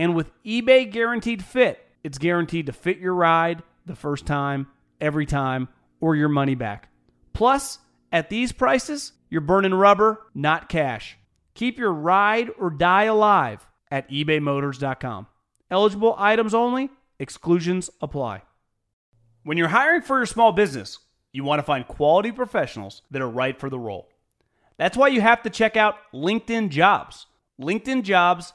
[0.00, 4.66] And with eBay Guaranteed Fit, it's guaranteed to fit your ride the first time,
[4.98, 5.68] every time,
[6.00, 6.88] or your money back.
[7.34, 11.18] Plus, at these prices, you're burning rubber, not cash.
[11.52, 15.26] Keep your ride or die alive at ebaymotors.com.
[15.70, 18.40] Eligible items only, exclusions apply.
[19.42, 20.98] When you're hiring for your small business,
[21.30, 24.08] you want to find quality professionals that are right for the role.
[24.78, 27.26] That's why you have to check out LinkedIn Jobs.
[27.60, 28.54] LinkedIn Jobs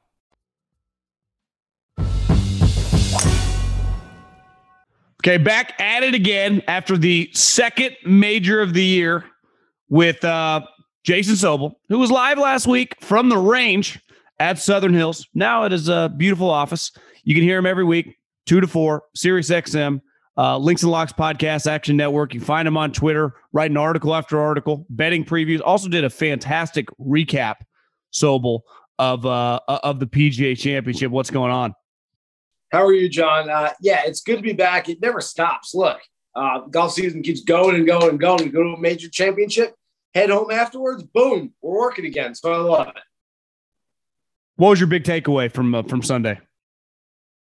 [5.21, 9.23] Okay, back at it again after the second major of the year
[9.87, 10.61] with uh,
[11.03, 13.99] Jason Sobel, who was live last week from the range
[14.39, 15.27] at Southern Hills.
[15.35, 16.91] Now it is a beautiful office.
[17.23, 20.01] You can hear him every week, two to four, Sirius XM,
[20.39, 22.33] uh, Links and Locks Podcast, Action Network.
[22.33, 25.61] You can find him on Twitter, writing article after article, betting previews.
[25.63, 27.57] Also did a fantastic recap,
[28.11, 28.61] Sobel,
[28.97, 31.11] of uh, of the PGA Championship.
[31.11, 31.75] What's going on?
[32.71, 33.49] How are you, John?
[33.49, 34.87] Uh, yeah, it's good to be back.
[34.87, 35.75] It never stops.
[35.75, 35.99] Look,
[36.35, 38.49] uh, golf season keeps going and going and going.
[38.49, 39.75] Go to a major championship,
[40.13, 41.03] head home afterwards.
[41.03, 42.33] Boom, we're working again.
[42.33, 43.03] So I love it.
[44.55, 46.39] What was your big takeaway from uh, from Sunday?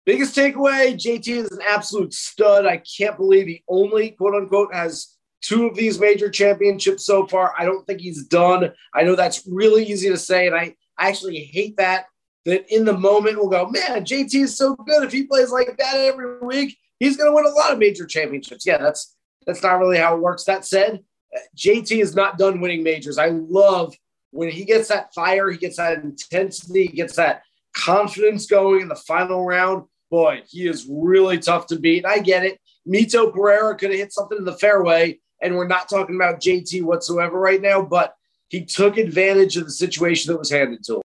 [0.05, 2.65] Biggest takeaway: JT is an absolute stud.
[2.65, 7.53] I can't believe he only quote unquote has two of these major championships so far.
[7.57, 8.71] I don't think he's done.
[8.93, 12.05] I know that's really easy to say, and I, I actually hate that
[12.45, 15.03] that in the moment we'll go, man, JT is so good.
[15.03, 18.05] If he plays like that every week, he's going to win a lot of major
[18.05, 18.65] championships.
[18.65, 20.43] Yeah, that's that's not really how it works.
[20.45, 21.03] That said,
[21.55, 23.17] JT is not done winning majors.
[23.17, 23.95] I love
[24.31, 27.43] when he gets that fire, he gets that intensity, he gets that
[27.75, 29.85] confidence going in the final round.
[30.09, 32.05] Boy, he is really tough to beat.
[32.05, 32.59] I get it.
[32.87, 36.83] Mito Pereira could have hit something in the fairway, and we're not talking about JT
[36.83, 38.15] whatsoever right now, but
[38.49, 41.01] he took advantage of the situation that was handed to him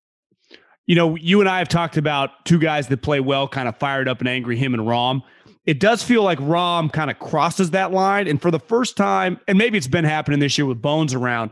[0.85, 3.77] you know, you and I have talked about two guys that play well, kind of
[3.77, 5.21] fired up and angry, him and Rahm.
[5.65, 8.27] It does feel like Rahm kind of crosses that line.
[8.27, 11.51] And for the first time, and maybe it's been happening this year with Bones around,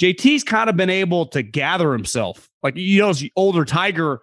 [0.00, 2.50] JT's kind of been able to gather himself.
[2.62, 4.20] Like, you know, as the older Tiger,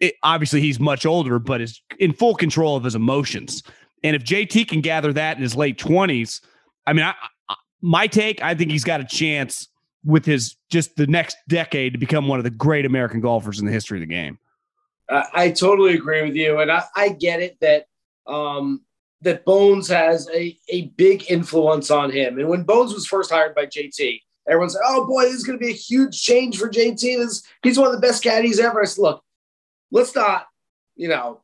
[0.00, 3.62] it, obviously he's much older, but is in full control of his emotions.
[4.02, 6.40] And if JT can gather that in his late 20s,
[6.86, 7.14] I mean, I,
[7.48, 9.68] I, my take, I think he's got a chance
[10.04, 13.66] with his just the next decade to become one of the great American golfers in
[13.66, 14.38] the history of the game.
[15.10, 17.86] I totally agree with you, and I, I get it that
[18.26, 18.82] um,
[19.22, 22.38] that Bones has a, a big influence on him.
[22.38, 25.58] And when Bones was first hired by JT, everyone said, "Oh boy, this is going
[25.58, 27.00] to be a huge change for JT.
[27.00, 29.24] This, he's one of the best caddies ever." I said, "Look,
[29.90, 30.46] let's not,
[30.94, 31.40] you know,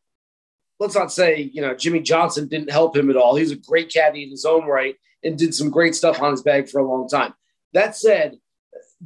[0.79, 3.35] let's not say you know Jimmy Johnson didn't help him at all.
[3.35, 6.43] He's a great caddy in his own right and did some great stuff on his
[6.43, 7.33] bag for a long time."
[7.73, 8.39] That said,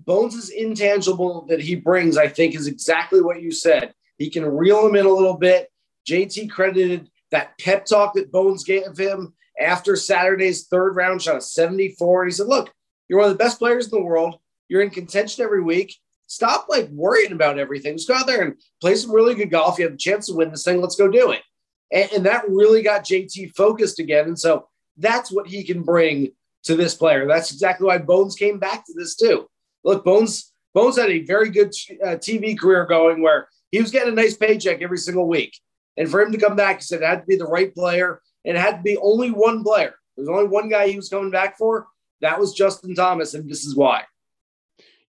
[0.05, 3.95] Bones' is intangible that he brings, I think, is exactly what you said.
[4.17, 5.71] He can reel him in a little bit.
[6.09, 11.43] JT credited that pep talk that Bones gave him after Saturday's third round shot of
[11.43, 12.23] 74.
[12.23, 12.73] And he said, Look,
[13.09, 14.39] you're one of the best players in the world.
[14.69, 15.97] You're in contention every week.
[16.27, 17.97] Stop like worrying about everything.
[17.97, 19.79] Just go out there and play some really good golf.
[19.79, 20.81] You have a chance to win this thing.
[20.81, 21.43] Let's go do it.
[21.91, 24.27] And, and that really got JT focused again.
[24.27, 26.33] And so that's what he can bring
[26.65, 27.27] to this player.
[27.27, 29.49] That's exactly why Bones came back to this too
[29.89, 31.69] look, Bones Bones had a very good
[32.05, 35.59] uh, TV career going where he was getting a nice paycheck every single week.
[35.97, 38.21] And for him to come back, he said it had to be the right player
[38.45, 39.95] and it had to be only one player.
[40.17, 41.87] There's only one guy he was coming back for.
[42.21, 44.03] That was Justin Thomas, and this is why.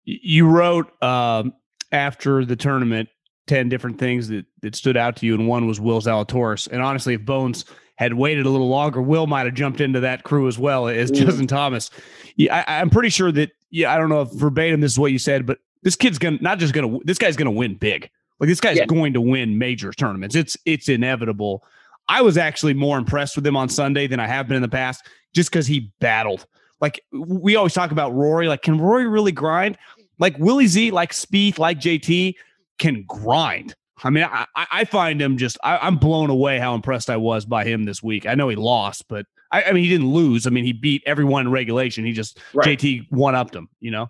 [0.06, 1.54] You wrote um,
[1.92, 3.10] after the tournament
[3.48, 6.68] 10 different things that, that stood out to you, and one was Will Zalatoris.
[6.72, 7.66] And honestly, if Bones
[7.98, 11.12] had waited a little longer, Will might have jumped into that crew as well as
[11.12, 11.16] mm.
[11.16, 11.90] Justin Thomas.
[12.36, 15.12] Yeah, I, I'm pretty sure that yeah, I don't know if verbatim this is what
[15.12, 18.10] you said, but this kid's gonna not just gonna this guy's gonna win big.
[18.40, 18.86] Like this guy's yeah.
[18.86, 20.36] going to win major tournaments.
[20.36, 21.64] It's it's inevitable.
[22.08, 24.70] I was actually more impressed with him on Sunday than I have been in the
[24.70, 26.46] past, just because he battled.
[26.82, 28.48] Like we always talk about Rory.
[28.48, 29.78] Like, can Rory really grind?
[30.18, 32.36] Like Willie Z, like Spieth, like JT,
[32.78, 33.76] can grind.
[34.04, 35.58] I mean, I, I find him just.
[35.62, 38.26] I, am blown away how impressed I was by him this week.
[38.26, 40.46] I know he lost, but I, I, mean, he didn't lose.
[40.46, 42.06] I mean, he beat everyone in regulation.
[42.06, 42.78] He just right.
[42.78, 43.70] JT one upped him.
[43.80, 44.08] You know.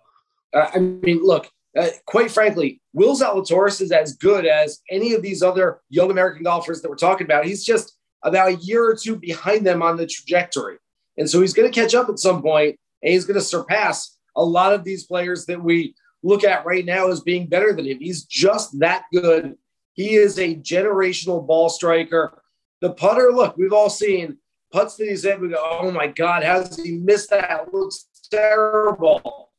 [0.53, 1.49] Uh, I mean, look.
[1.77, 6.43] Uh, quite frankly, Will Zalatoris is as good as any of these other young American
[6.43, 7.45] golfers that we're talking about.
[7.45, 10.77] He's just about a year or two behind them on the trajectory,
[11.17, 14.17] and so he's going to catch up at some point, and he's going to surpass
[14.35, 17.85] a lot of these players that we look at right now as being better than
[17.85, 17.99] him.
[17.99, 19.55] He's just that good.
[19.93, 22.41] He is a generational ball striker.
[22.81, 24.37] The putter, look, we've all seen
[24.71, 25.39] putts that he's hit.
[25.39, 27.73] We go, oh my God, how does he miss that?
[27.73, 29.51] looks terrible.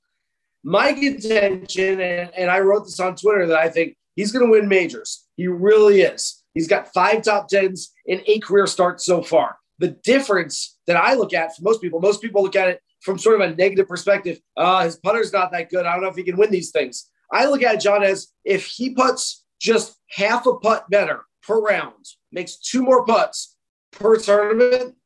[0.62, 4.50] My contention, and, and I wrote this on Twitter, that I think he's going to
[4.50, 5.26] win majors.
[5.36, 6.42] He really is.
[6.54, 9.56] He's got five top tens in eight career starts so far.
[9.78, 13.18] The difference that I look at for most people, most people look at it from
[13.18, 14.38] sort of a negative perspective.
[14.56, 15.86] Uh, his putter's not that good.
[15.86, 17.10] I don't know if he can win these things.
[17.32, 21.60] I look at it, John, as if he puts just half a putt better per
[21.60, 23.56] round, makes two more putts
[23.92, 24.96] per tournament.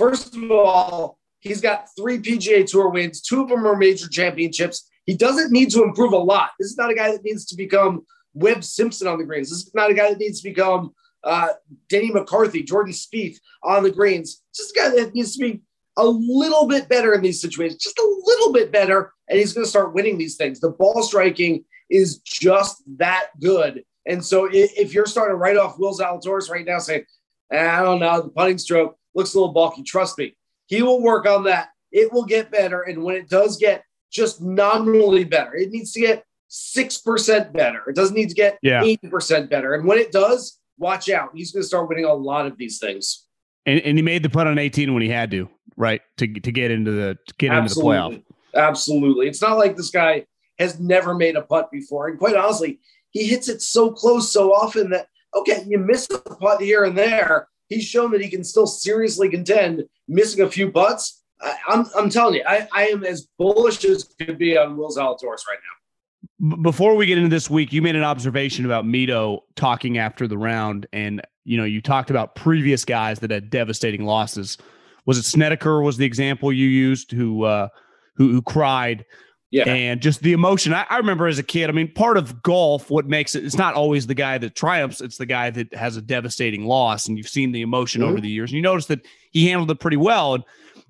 [0.00, 3.20] First of all, he's got three PGA Tour wins.
[3.20, 4.88] Two of them are major championships.
[5.04, 6.52] He doesn't need to improve a lot.
[6.58, 9.50] This is not a guy that needs to become Webb Simpson on the greens.
[9.50, 11.48] This is not a guy that needs to become uh,
[11.90, 14.42] Denny McCarthy, Jordan Spieth on the greens.
[14.56, 15.60] Just a guy that needs to be
[15.98, 19.66] a little bit better in these situations, just a little bit better, and he's going
[19.66, 20.60] to start winning these things.
[20.60, 23.84] The ball striking is just that good.
[24.06, 27.04] And so if you're starting write off Will Zalatoris right now, saying,
[27.52, 30.36] I don't know, the putting stroke looks a little bulky, trust me,
[30.66, 31.70] he will work on that.
[31.92, 32.82] It will get better.
[32.82, 37.82] And when it does get just nominally better, it needs to get 6% better.
[37.88, 38.82] It doesn't need to get yeah.
[38.82, 39.74] 80% better.
[39.74, 41.30] And when it does, watch out.
[41.34, 43.26] He's going to start winning a lot of these things.
[43.66, 46.00] And, and he made the putt on 18 when he had to, right?
[46.18, 47.96] To, to get into the to get Absolutely.
[47.96, 48.68] into the playoff.
[48.68, 49.28] Absolutely.
[49.28, 50.26] It's not like this guy
[50.58, 52.08] has never made a putt before.
[52.08, 52.80] And quite honestly,
[53.10, 56.96] he hits it so close so often that okay, you miss a putt here and
[56.96, 57.48] there.
[57.70, 61.22] He's shown that he can still seriously contend, missing a few butts.
[61.40, 64.76] I, am I'm, I'm telling you, I, I am as bullish as could be on
[64.76, 66.56] Will Zalatoris right now.
[66.62, 70.36] Before we get into this week, you made an observation about Mito talking after the
[70.36, 74.58] round, and you know you talked about previous guys that had devastating losses.
[75.06, 75.80] Was it Snedeker?
[75.80, 77.68] Was the example you used who uh,
[78.16, 79.04] who, who cried?
[79.50, 80.72] Yeah, and just the emotion.
[80.72, 81.68] I, I remember as a kid.
[81.68, 85.00] I mean, part of golf, what makes it, it's not always the guy that triumphs;
[85.00, 87.08] it's the guy that has a devastating loss.
[87.08, 88.10] And you've seen the emotion mm-hmm.
[88.10, 90.34] over the years, and you notice that he handled it pretty well.
[90.34, 90.44] And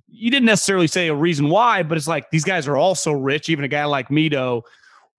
[0.09, 3.13] you didn't necessarily say a reason why, but it's like these guys are all so
[3.13, 3.49] rich.
[3.49, 4.63] Even a guy like Mito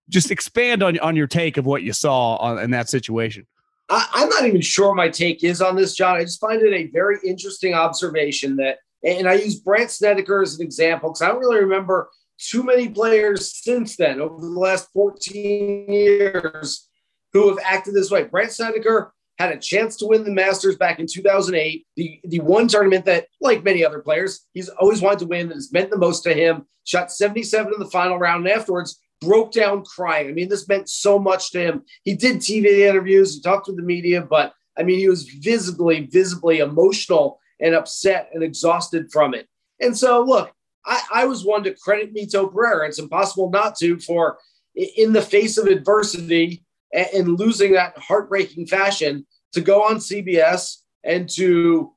[0.08, 3.44] just expand on on your take of what you saw on, in that situation.
[3.88, 6.16] I, I'm not even sure my take is on this, John.
[6.16, 10.58] I just find it a very interesting observation that, and I use Brandt Snedeker as
[10.58, 12.08] an example because I don't really remember
[12.38, 16.88] too many players since then over the last 14 years
[17.32, 18.24] who have acted this way.
[18.24, 22.68] Brandt Snedeker had a chance to win the Masters back in 2008, the, the one
[22.68, 25.98] tournament that, like many other players, he's always wanted to win that has meant the
[25.98, 26.66] most to him.
[26.84, 30.28] Shot 77 in the final round, and afterwards broke down crying.
[30.28, 31.82] I mean, this meant so much to him.
[32.02, 36.06] He did TV interviews, he talked with the media, but I mean, he was visibly,
[36.06, 39.46] visibly emotional and upset and exhausted from it.
[39.80, 40.52] And so, look,
[40.84, 42.88] I, I was one to credit Mito Pereira.
[42.88, 44.38] It's impossible not to for
[44.74, 50.78] in the face of adversity and, and losing that heartbreaking fashion to go on CBS
[51.04, 51.92] and to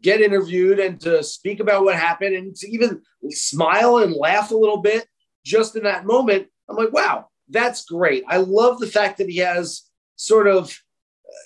[0.00, 4.56] get interviewed and to speak about what happened and to even smile and laugh a
[4.56, 5.06] little bit
[5.44, 8.24] just in that moment I'm like, wow, that's great.
[8.28, 9.82] I love the fact that he has
[10.16, 10.76] sort of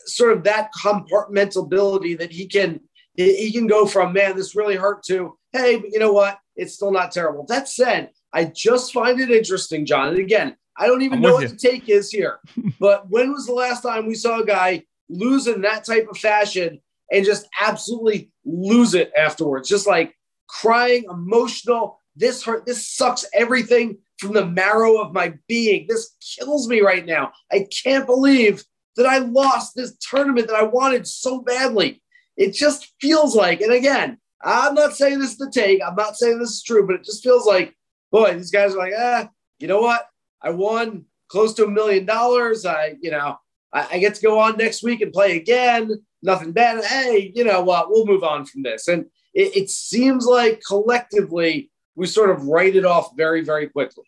[0.06, 2.80] sort of that compartmentability that he can
[3.14, 6.74] he can go from man this really hurt to hey but you know what it's
[6.74, 11.02] still not terrible that said i just find it interesting john and again i don't
[11.02, 11.48] even I'm know what you.
[11.48, 12.38] the take is here
[12.80, 16.18] but when was the last time we saw a guy lose in that type of
[16.18, 16.80] fashion
[17.10, 20.14] and just absolutely lose it afterwards just like
[20.48, 25.86] crying emotional this hurt this sucks everything from the marrow of my being.
[25.88, 27.32] This kills me right now.
[27.50, 28.64] I can't believe
[28.96, 32.00] that I lost this tournament that I wanted so badly.
[32.36, 35.80] It just feels like, and again, I'm not saying this is the take.
[35.86, 37.76] I'm not saying this is true, but it just feels like,
[38.10, 39.28] boy, these guys are like, ah,
[39.58, 40.06] you know what?
[40.42, 42.66] I won close to a million dollars.
[42.66, 43.36] I, you know,
[43.72, 45.90] I, I, get to go on next week and play again.
[46.22, 46.84] Nothing bad.
[46.84, 47.88] Hey, you know what?
[47.88, 48.88] We'll move on from this.
[48.88, 54.04] And it, it seems like collectively we sort of write it off very, very quickly.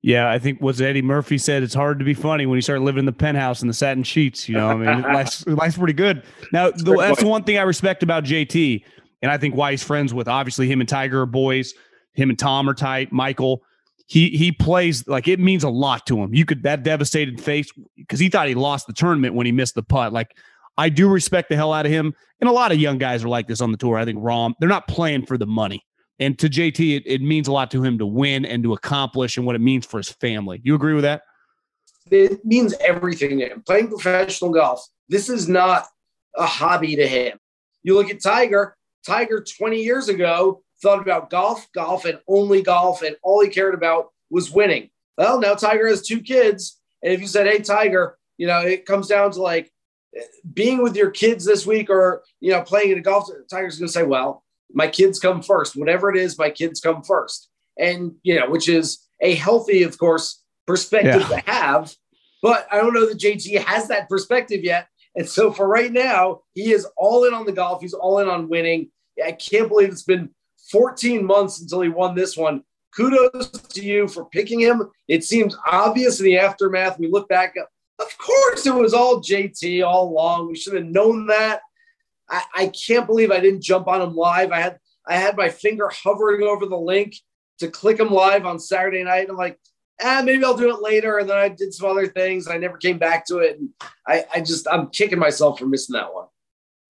[0.00, 1.62] Yeah, I think what Eddie Murphy said.
[1.62, 4.04] It's hard to be funny when you start living in the penthouse and the satin
[4.04, 4.48] sheets.
[4.48, 6.22] You know, I mean, life's, life's pretty good.
[6.52, 8.84] Now, the, that's the one thing I respect about JT,
[9.22, 10.28] and I think why he's friends with.
[10.28, 11.74] Obviously, him and Tiger are boys.
[12.14, 13.12] Him and Tom are tight.
[13.12, 13.62] Michael,
[14.06, 16.34] he he plays like it means a lot to him.
[16.34, 19.74] You could that devastated face because he thought he lost the tournament when he missed
[19.74, 20.12] the putt.
[20.12, 20.36] Like
[20.76, 23.28] I do respect the hell out of him, and a lot of young guys are
[23.28, 23.98] like this on the tour.
[23.98, 25.84] I think Rahm, they're not playing for the money.
[26.20, 29.36] And to JT, it, it means a lot to him to win and to accomplish
[29.36, 30.60] and what it means for his family.
[30.64, 31.22] You agree with that?
[32.10, 33.62] It means everything to him.
[33.64, 35.86] Playing professional golf, this is not
[36.36, 37.38] a hobby to him.
[37.82, 38.76] You look at Tiger,
[39.08, 43.74] Tiger 20 years ago thought about golf, golf, and only golf, and all he cared
[43.74, 44.90] about was winning.
[45.16, 46.78] Well, now Tiger has two kids.
[47.02, 49.70] And if you said, hey, Tiger, You know, it comes down to like
[50.54, 53.28] being with your kids this week or, you know, playing in a golf.
[53.50, 55.76] Tiger's going to say, well, my kids come first.
[55.76, 57.50] Whatever it is, my kids come first.
[57.76, 61.40] And, you know, which is a healthy, of course, perspective yeah.
[61.40, 61.94] to have.
[62.40, 64.86] But I don't know that JT has that perspective yet.
[65.16, 67.82] And so for right now, he is all in on the golf.
[67.82, 68.90] He's all in on winning.
[69.24, 70.30] I can't believe it's been
[70.70, 72.62] 14 months until he won this one.
[72.94, 74.90] Kudos to you for picking him.
[75.08, 76.98] It seems obvious in the aftermath.
[76.98, 80.48] We look back, of course, it was all JT all along.
[80.48, 81.60] We should have known that.
[82.30, 84.52] I, I can't believe I didn't jump on him live.
[84.52, 87.16] I had I had my finger hovering over the link
[87.60, 89.28] to click him live on Saturday night.
[89.30, 89.58] I'm like,
[90.02, 91.18] ah, maybe I'll do it later.
[91.18, 92.46] And then I did some other things.
[92.46, 93.58] And I never came back to it.
[93.58, 93.70] And
[94.06, 96.26] I, I just, I'm kicking myself for missing that one.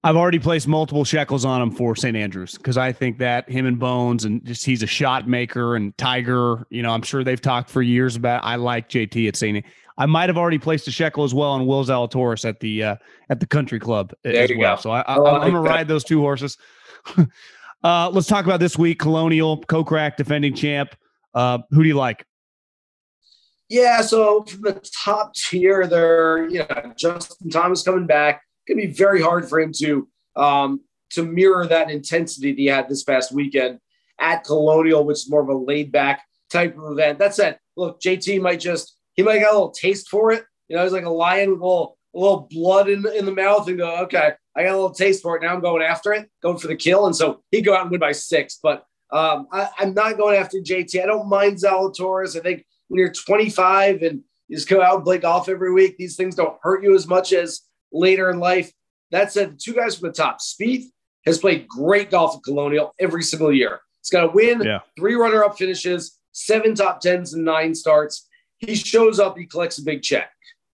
[0.04, 2.16] I've already placed multiple shekels on him for St.
[2.16, 5.96] Andrews because I think that him and Bones and just he's a shot maker and
[5.98, 6.66] Tiger.
[6.70, 8.44] You know, I'm sure they've talked for years about.
[8.44, 9.64] I like JT at St.
[9.98, 12.96] I might have already placed a shekel as well on Will Zalatoris at the uh,
[13.28, 14.76] at the Country Club there as well.
[14.76, 14.82] Go.
[14.82, 15.68] So I, am like gonna that.
[15.68, 16.56] ride those two horses.
[17.82, 19.00] uh, let's talk about this week.
[19.00, 20.94] Colonial, Kokrak, defending champ.
[21.34, 22.24] Uh, who do you like?
[23.68, 28.42] Yeah, so from the top tier, there, you know, Justin Thomas coming back.
[28.68, 32.88] Gonna be very hard for him to um, to mirror that intensity that he had
[32.88, 33.80] this past weekend
[34.20, 37.18] at Colonial, which is more of a laid back type of event.
[37.18, 40.44] That said, look, JT might just he might get a little taste for it.
[40.68, 43.34] You know, he's like a lion with a little, a little blood in, in the
[43.34, 45.42] mouth and go, okay, I got a little taste for it.
[45.42, 47.06] Now I'm going after it, going for the kill.
[47.06, 48.58] And so he'd go out and win by six.
[48.62, 51.02] But um, I, am not going after JT.
[51.02, 52.36] I don't mind Zalatoris.
[52.36, 55.96] I think when you're 25 and you just go out and play golf every week,
[55.96, 57.62] these things don't hurt you as much as
[57.92, 58.72] later in life.
[59.10, 60.84] That said, the two guys from the top, Spieth
[61.26, 63.80] has played great golf at Colonial every single year.
[64.02, 64.80] He's got a win, yeah.
[64.96, 68.28] three runner-up finishes, seven top tens, and nine starts.
[68.58, 70.30] He shows up, he collects a big check.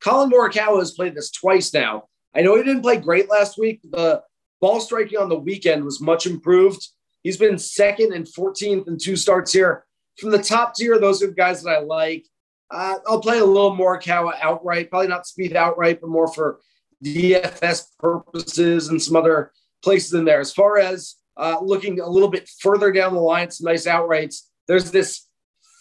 [0.01, 2.05] Collin Morikawa has played this twice now.
[2.35, 3.81] I know he didn't play great last week.
[3.83, 4.21] The
[4.61, 6.87] ball striking on the weekend was much improved.
[7.23, 9.85] He's been second and 14th in two starts here
[10.19, 12.25] from the top tier, those are the guys that I like.
[12.71, 16.59] Uh, I'll play a little Morikawa outright, probably not Spieth outright, but more for
[17.03, 20.39] DFS purposes and some other places in there.
[20.39, 24.47] As far as uh, looking a little bit further down the line, some nice outrights.
[24.67, 25.27] There's this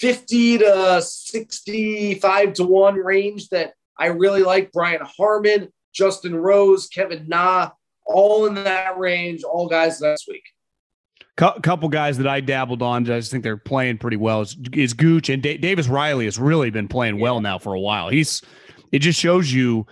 [0.00, 4.72] 50 to 65 to 1 range that I really like.
[4.72, 7.70] Brian Harman, Justin Rose, Kevin Na,
[8.06, 10.44] all in that range, all guys last week
[11.38, 14.40] couple guys that I dabbled on, I just think they're playing pretty well.
[14.42, 17.80] Is, is Gooch and D- Davis Riley has really been playing well now for a
[17.80, 18.08] while.
[18.08, 18.42] He's
[18.90, 19.86] it just shows you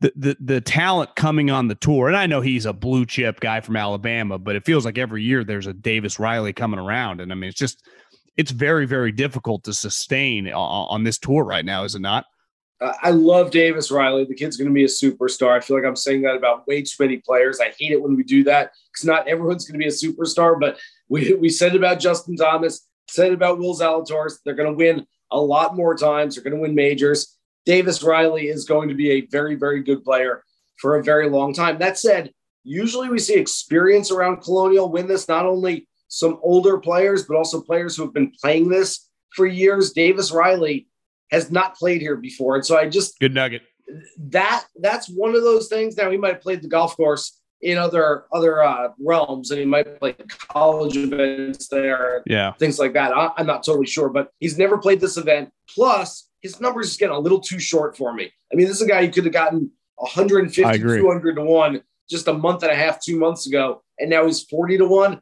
[0.00, 2.08] the, the the talent coming on the tour.
[2.08, 5.22] And I know he's a blue chip guy from Alabama, but it feels like every
[5.22, 7.82] year there's a Davis Riley coming around, and I mean it's just
[8.36, 12.26] it's very very difficult to sustain on, on this tour right now, is it not?
[12.80, 14.26] I love Davis Riley.
[14.26, 15.56] The kid's going to be a superstar.
[15.56, 17.58] I feel like I'm saying that about way too many players.
[17.58, 20.60] I hate it when we do that because not everyone's going to be a superstar.
[20.60, 20.78] But
[21.08, 24.34] we, we said about Justin Thomas, said about Will Zalatoris.
[24.44, 26.34] They're going to win a lot more times.
[26.34, 27.35] They're going to win majors.
[27.66, 30.42] Davis Riley is going to be a very, very good player
[30.78, 31.78] for a very long time.
[31.78, 32.32] That said,
[32.64, 37.60] usually we see experience around Colonial win this, not only some older players, but also
[37.60, 39.92] players who have been playing this for years.
[39.92, 40.88] Davis Riley
[41.30, 42.54] has not played here before.
[42.54, 43.62] And so I just good nugget.
[44.18, 45.96] That that's one of those things.
[45.96, 49.66] Now he might have played the golf course in other other uh, realms, and he
[49.66, 50.14] might play
[50.48, 53.16] college events there, yeah, things like that.
[53.16, 55.50] I, am not totally sure, but he's never played this event.
[55.68, 58.32] Plus, his numbers is getting a little too short for me.
[58.52, 62.28] I mean, this is a guy who could have gotten 150, 200 to one just
[62.28, 65.20] a month and a half, two months ago, and now he's 40 to one.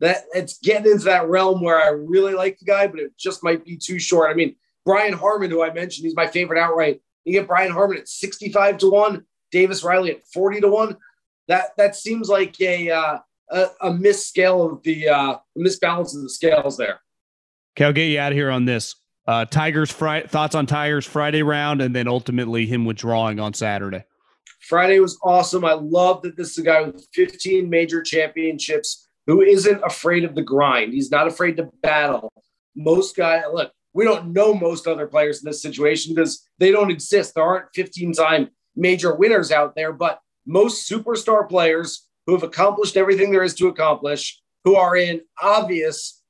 [0.00, 3.44] That it's getting into that realm where I really like the guy, but it just
[3.44, 4.28] might be too short.
[4.30, 7.00] I mean, Brian Harman, who I mentioned, he's my favorite outright.
[7.24, 10.96] You get Brian Harman at 65 to 1, Davis Riley at 40 to 1.
[11.46, 13.18] That that seems like a uh,
[13.50, 17.00] a, a misscale of the uh, misbalance of the scales there.
[17.76, 18.96] Okay, I'll get you out of here on this.
[19.26, 24.04] Uh, Tigers thoughts on Tigers Friday round, and then ultimately him withdrawing on Saturday.
[24.60, 25.64] Friday was awesome.
[25.64, 30.34] I love that this is a guy with 15 major championships who isn't afraid of
[30.34, 30.92] the grind.
[30.92, 32.32] He's not afraid to battle.
[32.76, 36.90] Most guys, look, we don't know most other players in this situation because they don't
[36.90, 37.34] exist.
[37.34, 42.96] There aren't 15 time major winners out there, but most superstar players who have accomplished
[42.96, 46.22] everything there is to accomplish, who are in obvious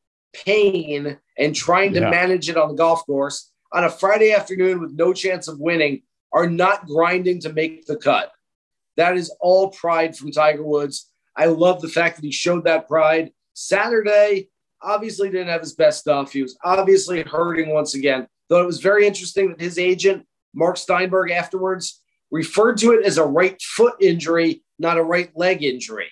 [0.45, 2.11] pain and trying to yeah.
[2.11, 6.03] manage it on the golf course on a Friday afternoon with no chance of winning,
[6.33, 8.33] are not grinding to make the cut.
[8.97, 11.11] That is all pride from Tiger Woods.
[11.37, 13.33] I love the fact that he showed that pride.
[13.55, 14.49] Saturday,
[14.81, 16.33] obviously didn't have his best stuff.
[16.33, 18.29] He was obviously hurting once again.
[18.49, 20.25] Though it was very interesting that his agent,
[20.55, 25.63] Mark Steinberg, afterwards referred to it as a right foot injury, not a right leg
[25.63, 26.11] injury.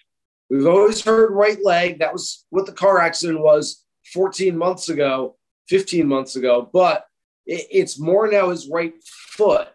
[0.51, 2.01] We've always heard right leg.
[2.01, 3.82] That was what the car accident was
[4.12, 5.36] 14 months ago,
[5.68, 6.68] 15 months ago.
[6.72, 7.06] But
[7.46, 9.68] it, it's more now his right foot.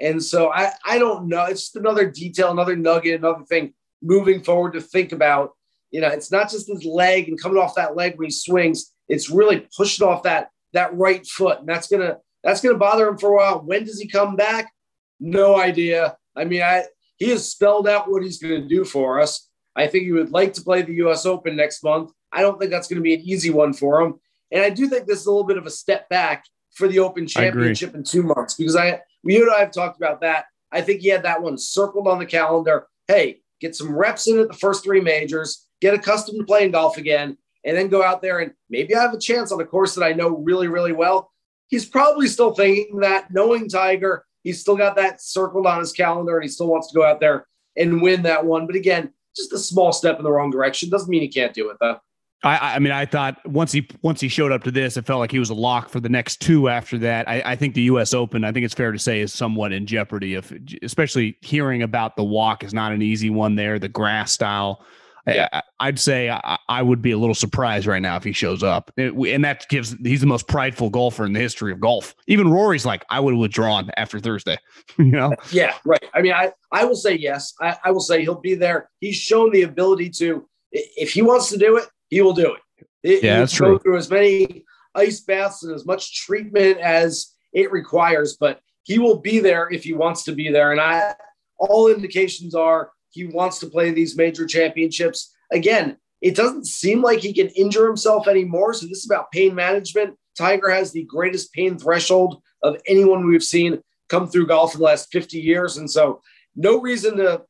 [0.00, 1.44] And so I, I don't know.
[1.44, 5.52] It's another detail, another nugget, another thing moving forward to think about.
[5.90, 8.92] You know, it's not just his leg and coming off that leg when he swings.
[9.08, 13.16] It's really pushing off that that right foot, and that's gonna that's gonna bother him
[13.16, 13.60] for a while.
[13.60, 14.72] When does he come back?
[15.20, 16.16] No idea.
[16.34, 16.84] I mean, I
[17.16, 19.48] he has spelled out what he's to do for us.
[19.76, 21.26] I think he would like to play the U.S.
[21.26, 22.12] Open next month.
[22.34, 24.20] I don't think that's going to be an easy one for him,
[24.50, 26.98] and I do think this is a little bit of a step back for the
[26.98, 30.46] Open Championship in two months because I you and I have talked about that.
[30.72, 32.86] I think he had that one circled on the calendar.
[33.08, 36.96] Hey, get some reps in at the first three majors, get accustomed to playing golf
[36.96, 39.94] again, and then go out there and maybe I have a chance on a course
[39.94, 41.30] that I know really, really well.
[41.68, 46.36] He's probably still thinking that, knowing Tiger, he's still got that circled on his calendar
[46.36, 48.66] and he still wants to go out there and win that one.
[48.66, 51.70] But again, just a small step in the wrong direction doesn't mean he can't do
[51.70, 51.98] it though.
[52.44, 55.20] I, I mean, I thought once he once he showed up to this, it felt
[55.20, 56.68] like he was a lock for the next two.
[56.68, 58.12] After that, I, I think the U.S.
[58.12, 60.34] Open, I think it's fair to say, is somewhat in jeopardy.
[60.34, 64.84] If especially hearing about the walk is not an easy one there, the grass style.
[65.26, 65.48] Yeah.
[65.80, 68.62] I, would say I, I, would be a little surprised right now if he shows
[68.62, 72.14] up, it, and that gives he's the most prideful golfer in the history of golf.
[72.26, 74.58] Even Rory's like, I would have withdrawn after Thursday.
[74.98, 75.32] you know?
[75.50, 76.04] Yeah, right.
[76.12, 77.54] I mean, I I will say yes.
[77.58, 78.90] I, I will say he'll be there.
[79.00, 82.86] He's shown the ability to, if he wants to do it, he will do it.
[83.02, 83.72] it yeah, that's true.
[83.72, 89.00] Go through as many ice baths and as much treatment as it requires, but he
[89.00, 90.70] will be there if he wants to be there.
[90.70, 91.16] And I,
[91.58, 95.34] all indications are he wants to play these major championships.
[95.52, 98.74] Again, it doesn't seem like he can injure himself anymore.
[98.74, 100.14] So this is about pain management.
[100.38, 104.86] Tiger has the greatest pain threshold of anyone we've seen come through golf in the
[104.86, 105.78] last 50 years.
[105.78, 106.22] And so
[106.54, 107.42] no reason to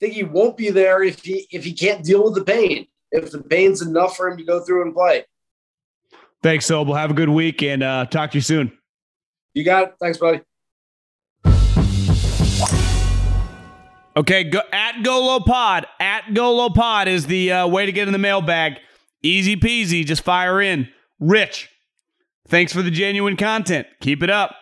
[0.00, 3.30] think he won't be there if he if he can't deal with the pain if
[3.30, 5.24] the pain's enough for him to go through and play.
[6.42, 6.96] Thanks, Sobel.
[6.96, 8.72] Have a good week and uh, talk to you soon.
[9.54, 9.94] You got it.
[10.00, 10.40] Thanks, buddy.
[14.14, 15.86] Okay, go, at Golo Pod.
[16.00, 18.78] At Golo Pod is the uh, way to get in the mailbag.
[19.22, 20.04] Easy peasy.
[20.04, 20.88] Just fire in.
[21.20, 21.70] Rich,
[22.48, 23.86] thanks for the genuine content.
[24.00, 24.56] Keep it up.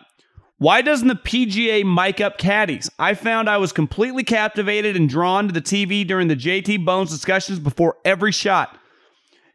[0.61, 2.87] Why doesn't the PGA mic up caddies?
[2.99, 7.09] I found I was completely captivated and drawn to the TV during the JT Bones
[7.09, 8.77] discussions before every shot.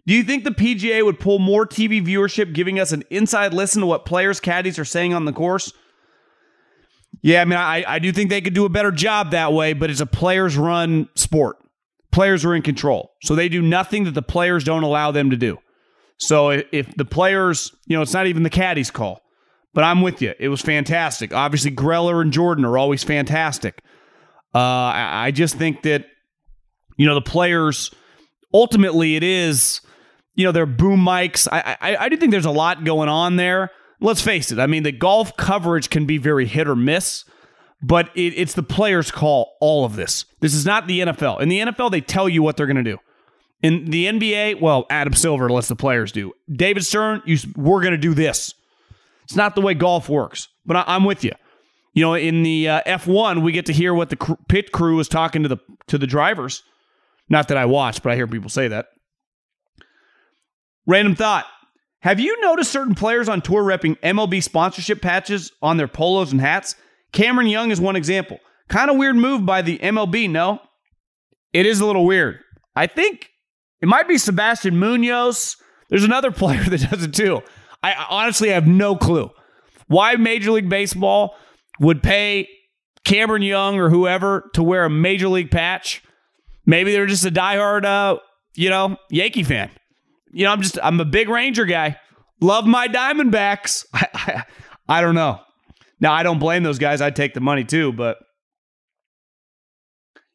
[0.08, 3.82] Do you think the PGA would pull more TV viewership, giving us an inside listen
[3.82, 5.72] to what players' caddies are saying on the course?
[7.22, 9.74] Yeah, I mean, I, I do think they could do a better job that way,
[9.74, 11.58] but it's a players run sport.
[12.10, 13.12] Players are in control.
[13.22, 15.58] So they do nothing that the players don't allow them to do.
[16.18, 19.22] So if the players, you know, it's not even the caddies' call.
[19.76, 20.32] But I'm with you.
[20.38, 21.34] It was fantastic.
[21.34, 23.82] Obviously, Greller and Jordan are always fantastic.
[24.54, 26.06] Uh, I, just think that,
[26.96, 27.90] you know, the players,
[28.54, 29.82] ultimately, it is,
[30.34, 31.46] you know, their boom mics.
[31.52, 33.70] I, I, I do think there's a lot going on there.
[34.00, 34.58] Let's face it.
[34.58, 37.26] I mean, the golf coverage can be very hit or miss,
[37.82, 40.24] but it, it's the players' call, all of this.
[40.40, 41.42] This is not the NFL.
[41.42, 42.96] In the NFL, they tell you what they're going to do.
[43.62, 46.32] In the NBA, well, Adam Silver lets the players do.
[46.50, 48.54] David Stern, you, we're going to do this.
[49.26, 51.32] It's not the way golf works, but I, am with you.
[51.94, 55.00] You know, in the uh, F1, we get to hear what the cr- pit crew
[55.00, 55.58] is talking to the
[55.88, 56.62] to the drivers.
[57.28, 58.86] Not that I watch, but I hear people say that.
[60.86, 61.46] Random thought.
[62.02, 66.40] Have you noticed certain players on tour repping MLB sponsorship patches on their polos and
[66.40, 66.76] hats?
[67.10, 68.38] Cameron Young is one example.
[68.68, 70.60] Kind of weird move by the MLB, no?
[71.52, 72.38] It is a little weird.
[72.76, 73.30] I think
[73.80, 75.56] it might be Sebastian Munoz.
[75.88, 77.42] There's another player that does it too.
[77.92, 79.30] I honestly have no clue
[79.88, 81.36] why Major League Baseball
[81.80, 82.48] would pay
[83.04, 86.02] Cameron Young or whoever to wear a Major League patch.
[86.64, 88.18] Maybe they're just a diehard, uh,
[88.54, 89.70] you know, Yankee fan.
[90.32, 91.98] You know, I'm just I'm a big Ranger guy.
[92.40, 93.84] Love my Diamondbacks.
[93.94, 94.44] I, I,
[94.88, 95.40] I don't know.
[96.00, 97.00] Now I don't blame those guys.
[97.00, 98.18] I'd take the money too, but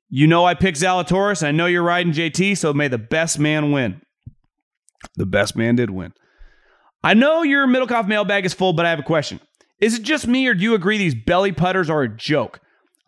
[0.09, 1.45] you know I picked Zalatoris.
[1.45, 4.01] I know you're riding JT, so may the best man win.
[5.15, 6.13] The best man did win.
[7.03, 9.39] I know your Middlekauff mailbag is full, but I have a question.
[9.79, 12.59] Is it just me, or do you agree these belly putters are a joke?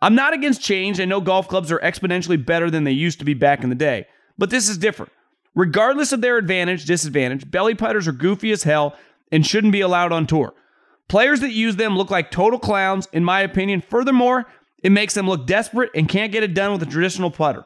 [0.02, 0.98] I'm not against change.
[1.00, 3.76] I know golf clubs are exponentially better than they used to be back in the
[3.76, 5.12] day, but this is different.
[5.54, 8.96] Regardless of their advantage, disadvantage, belly putters are goofy as hell
[9.30, 10.52] and shouldn't be allowed on tour.
[11.08, 13.80] Players that use them look like total clowns, in my opinion.
[13.80, 14.46] Furthermore,
[14.82, 17.64] it makes them look desperate and can't get it done with a traditional putter.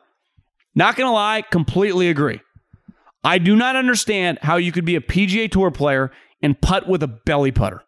[0.74, 2.41] Not gonna lie, completely agree.
[3.25, 6.11] I do not understand how you could be a PGA Tour player
[6.43, 7.83] and putt with a belly putter.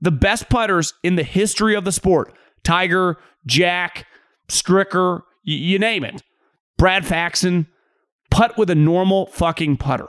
[0.00, 4.06] The best putters in the history of the sport Tiger, Jack,
[4.48, 6.22] Stricker, y- you name it.
[6.78, 7.66] Brad Faxon,
[8.30, 10.08] putt with a normal fucking putter.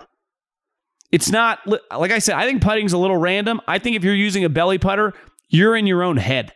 [1.12, 1.60] It's not,
[1.96, 3.62] like I said, I think putting's a little random.
[3.68, 5.14] I think if you're using a belly putter,
[5.50, 6.54] you're in your own head.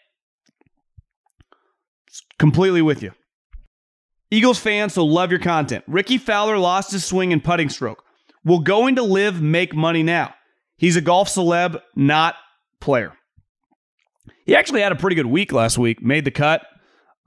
[2.39, 3.11] Completely with you.
[4.29, 5.83] Eagles fans, so love your content.
[5.87, 8.03] Rickie Fowler lost his swing and putting stroke.
[8.43, 10.33] Will going to LIV make money now?
[10.77, 12.35] He's a golf celeb, not
[12.79, 13.13] player.
[14.45, 16.65] He actually had a pretty good week last week, made the cut.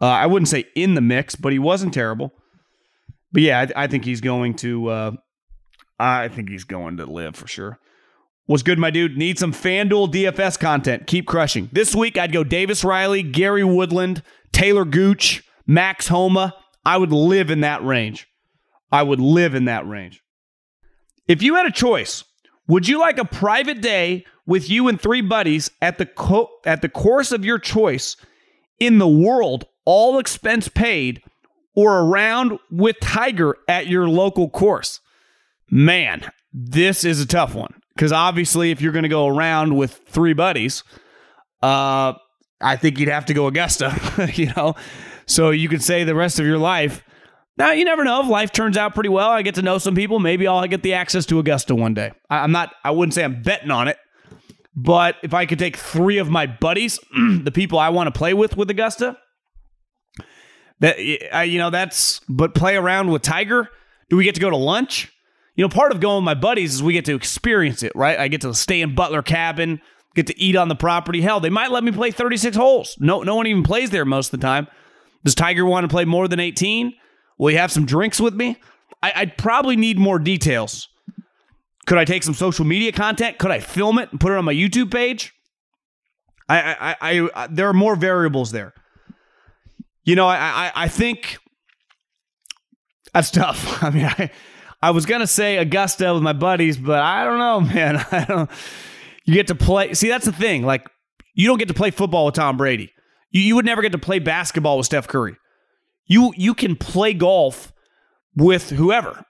[0.00, 2.32] Uh, I wouldn't say in the mix, but he wasn't terrible.
[3.32, 4.88] But yeah, I, I think he's going to.
[4.88, 5.12] Uh,
[5.98, 7.78] I think he's going to LIV for sure.
[8.46, 9.16] What's good, my dude?
[9.16, 11.06] Need some FanDuel DFS content.
[11.06, 11.68] Keep crushing.
[11.72, 14.22] This week, I'd go Davis Riley, Gary Woodland,
[14.52, 16.54] Talor Gooch, Max Homa.
[16.84, 18.28] I would live in that range.
[18.92, 20.22] I would live in that range.
[21.28, 22.24] If you had a choice,
[22.66, 26.82] would you like a private day with you and three buddies at the co- at
[26.82, 28.16] the course of your choice
[28.78, 31.22] in the world, all expense paid,
[31.74, 35.00] or a round with Tiger at your local course?
[35.70, 40.00] Man, this is a tough one because obviously, if you're going to go around with
[40.06, 40.82] three buddies,
[41.62, 42.14] uh,
[42.60, 43.96] I think you'd have to go Augusta,
[44.34, 44.74] you know.
[45.26, 47.04] So you could say the rest of your life.
[47.56, 49.28] Now you never know if life turns out pretty well.
[49.28, 50.18] I get to know some people.
[50.18, 52.12] Maybe I'll get the access to Augusta one day.
[52.28, 52.74] I, I'm not.
[52.84, 53.98] I wouldn't say I'm betting on it,
[54.74, 58.34] but if I could take three of my buddies, the people I want to play
[58.34, 59.18] with with Augusta,
[60.80, 60.96] that
[61.32, 62.20] I, you know that's.
[62.28, 63.68] But play around with Tiger.
[64.08, 65.12] Do we get to go to lunch?
[65.54, 68.18] You know, part of going with my buddies is we get to experience it, right?
[68.18, 69.80] I get to stay in Butler Cabin,
[70.14, 71.20] get to eat on the property.
[71.20, 72.96] Hell, they might let me play 36 holes.
[72.98, 74.68] No, no one even plays there most of the time.
[75.24, 76.94] Does Tiger want to play more than 18?
[77.38, 78.56] Will he have some drinks with me?
[79.02, 80.88] I, I'd probably need more details.
[81.86, 83.38] Could I take some social media content?
[83.38, 85.32] Could I film it and put it on my YouTube page?
[86.48, 88.74] I, I, I, I there are more variables there.
[90.04, 91.38] You know, I, I, I think
[93.12, 93.82] that's tough.
[93.82, 94.30] I mean, I,
[94.82, 98.04] I was gonna say Augusta with my buddies, but I don't know, man.
[98.10, 98.50] I don't.
[99.24, 99.94] You get to play.
[99.94, 100.62] See, that's the thing.
[100.64, 100.86] Like,
[101.34, 102.92] you don't get to play football with Tom Brady.
[103.30, 105.36] You, you would never get to play basketball with Steph Curry.
[106.06, 107.72] You you can play golf
[108.34, 109.24] with whoever,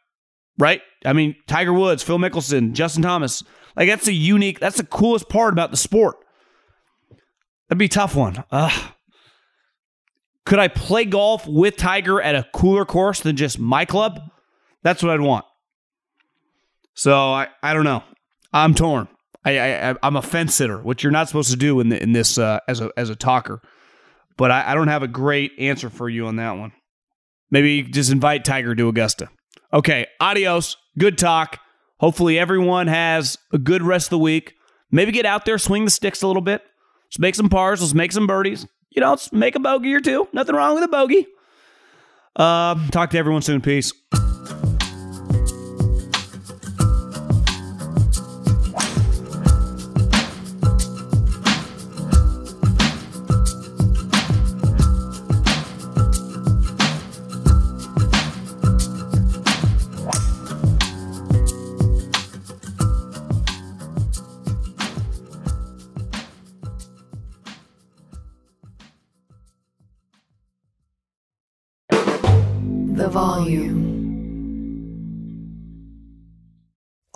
[0.59, 0.81] right?
[1.05, 3.43] I mean, Tiger Woods, Phil Mickelson, Justin Thomas.
[3.77, 4.61] Like that's a unique.
[4.61, 6.17] That's the coolest part about the sport.
[7.69, 8.43] That'd be a tough one.
[8.51, 8.93] Ugh.
[10.47, 14.21] Could I play golf with Tiger at a cooler course than just my club?
[14.83, 15.45] That's what I'd want.
[16.95, 18.03] So I, I don't know.
[18.53, 19.07] I'm torn.
[19.45, 22.13] I, I I'm a fence sitter, which you're not supposed to do in the, in
[22.13, 23.63] this uh, as a as a talker.
[24.41, 26.72] But I, I don't have a great answer for you on that one.
[27.51, 29.28] Maybe just invite Tiger to Augusta.
[29.70, 30.78] Okay, adios.
[30.99, 31.61] Good talk.
[31.99, 34.55] Hopefully everyone has a good rest of the week.
[34.91, 36.62] Maybe get out there, swing the sticks a little bit.
[37.09, 37.82] Let's make some pars.
[37.82, 38.66] Let's make some birdies.
[38.88, 40.26] You know, let's make a bogey or two.
[40.32, 41.26] Nothing wrong with a bogey.
[42.34, 43.61] Uh, talk to everyone soon.
[43.61, 43.93] Peace.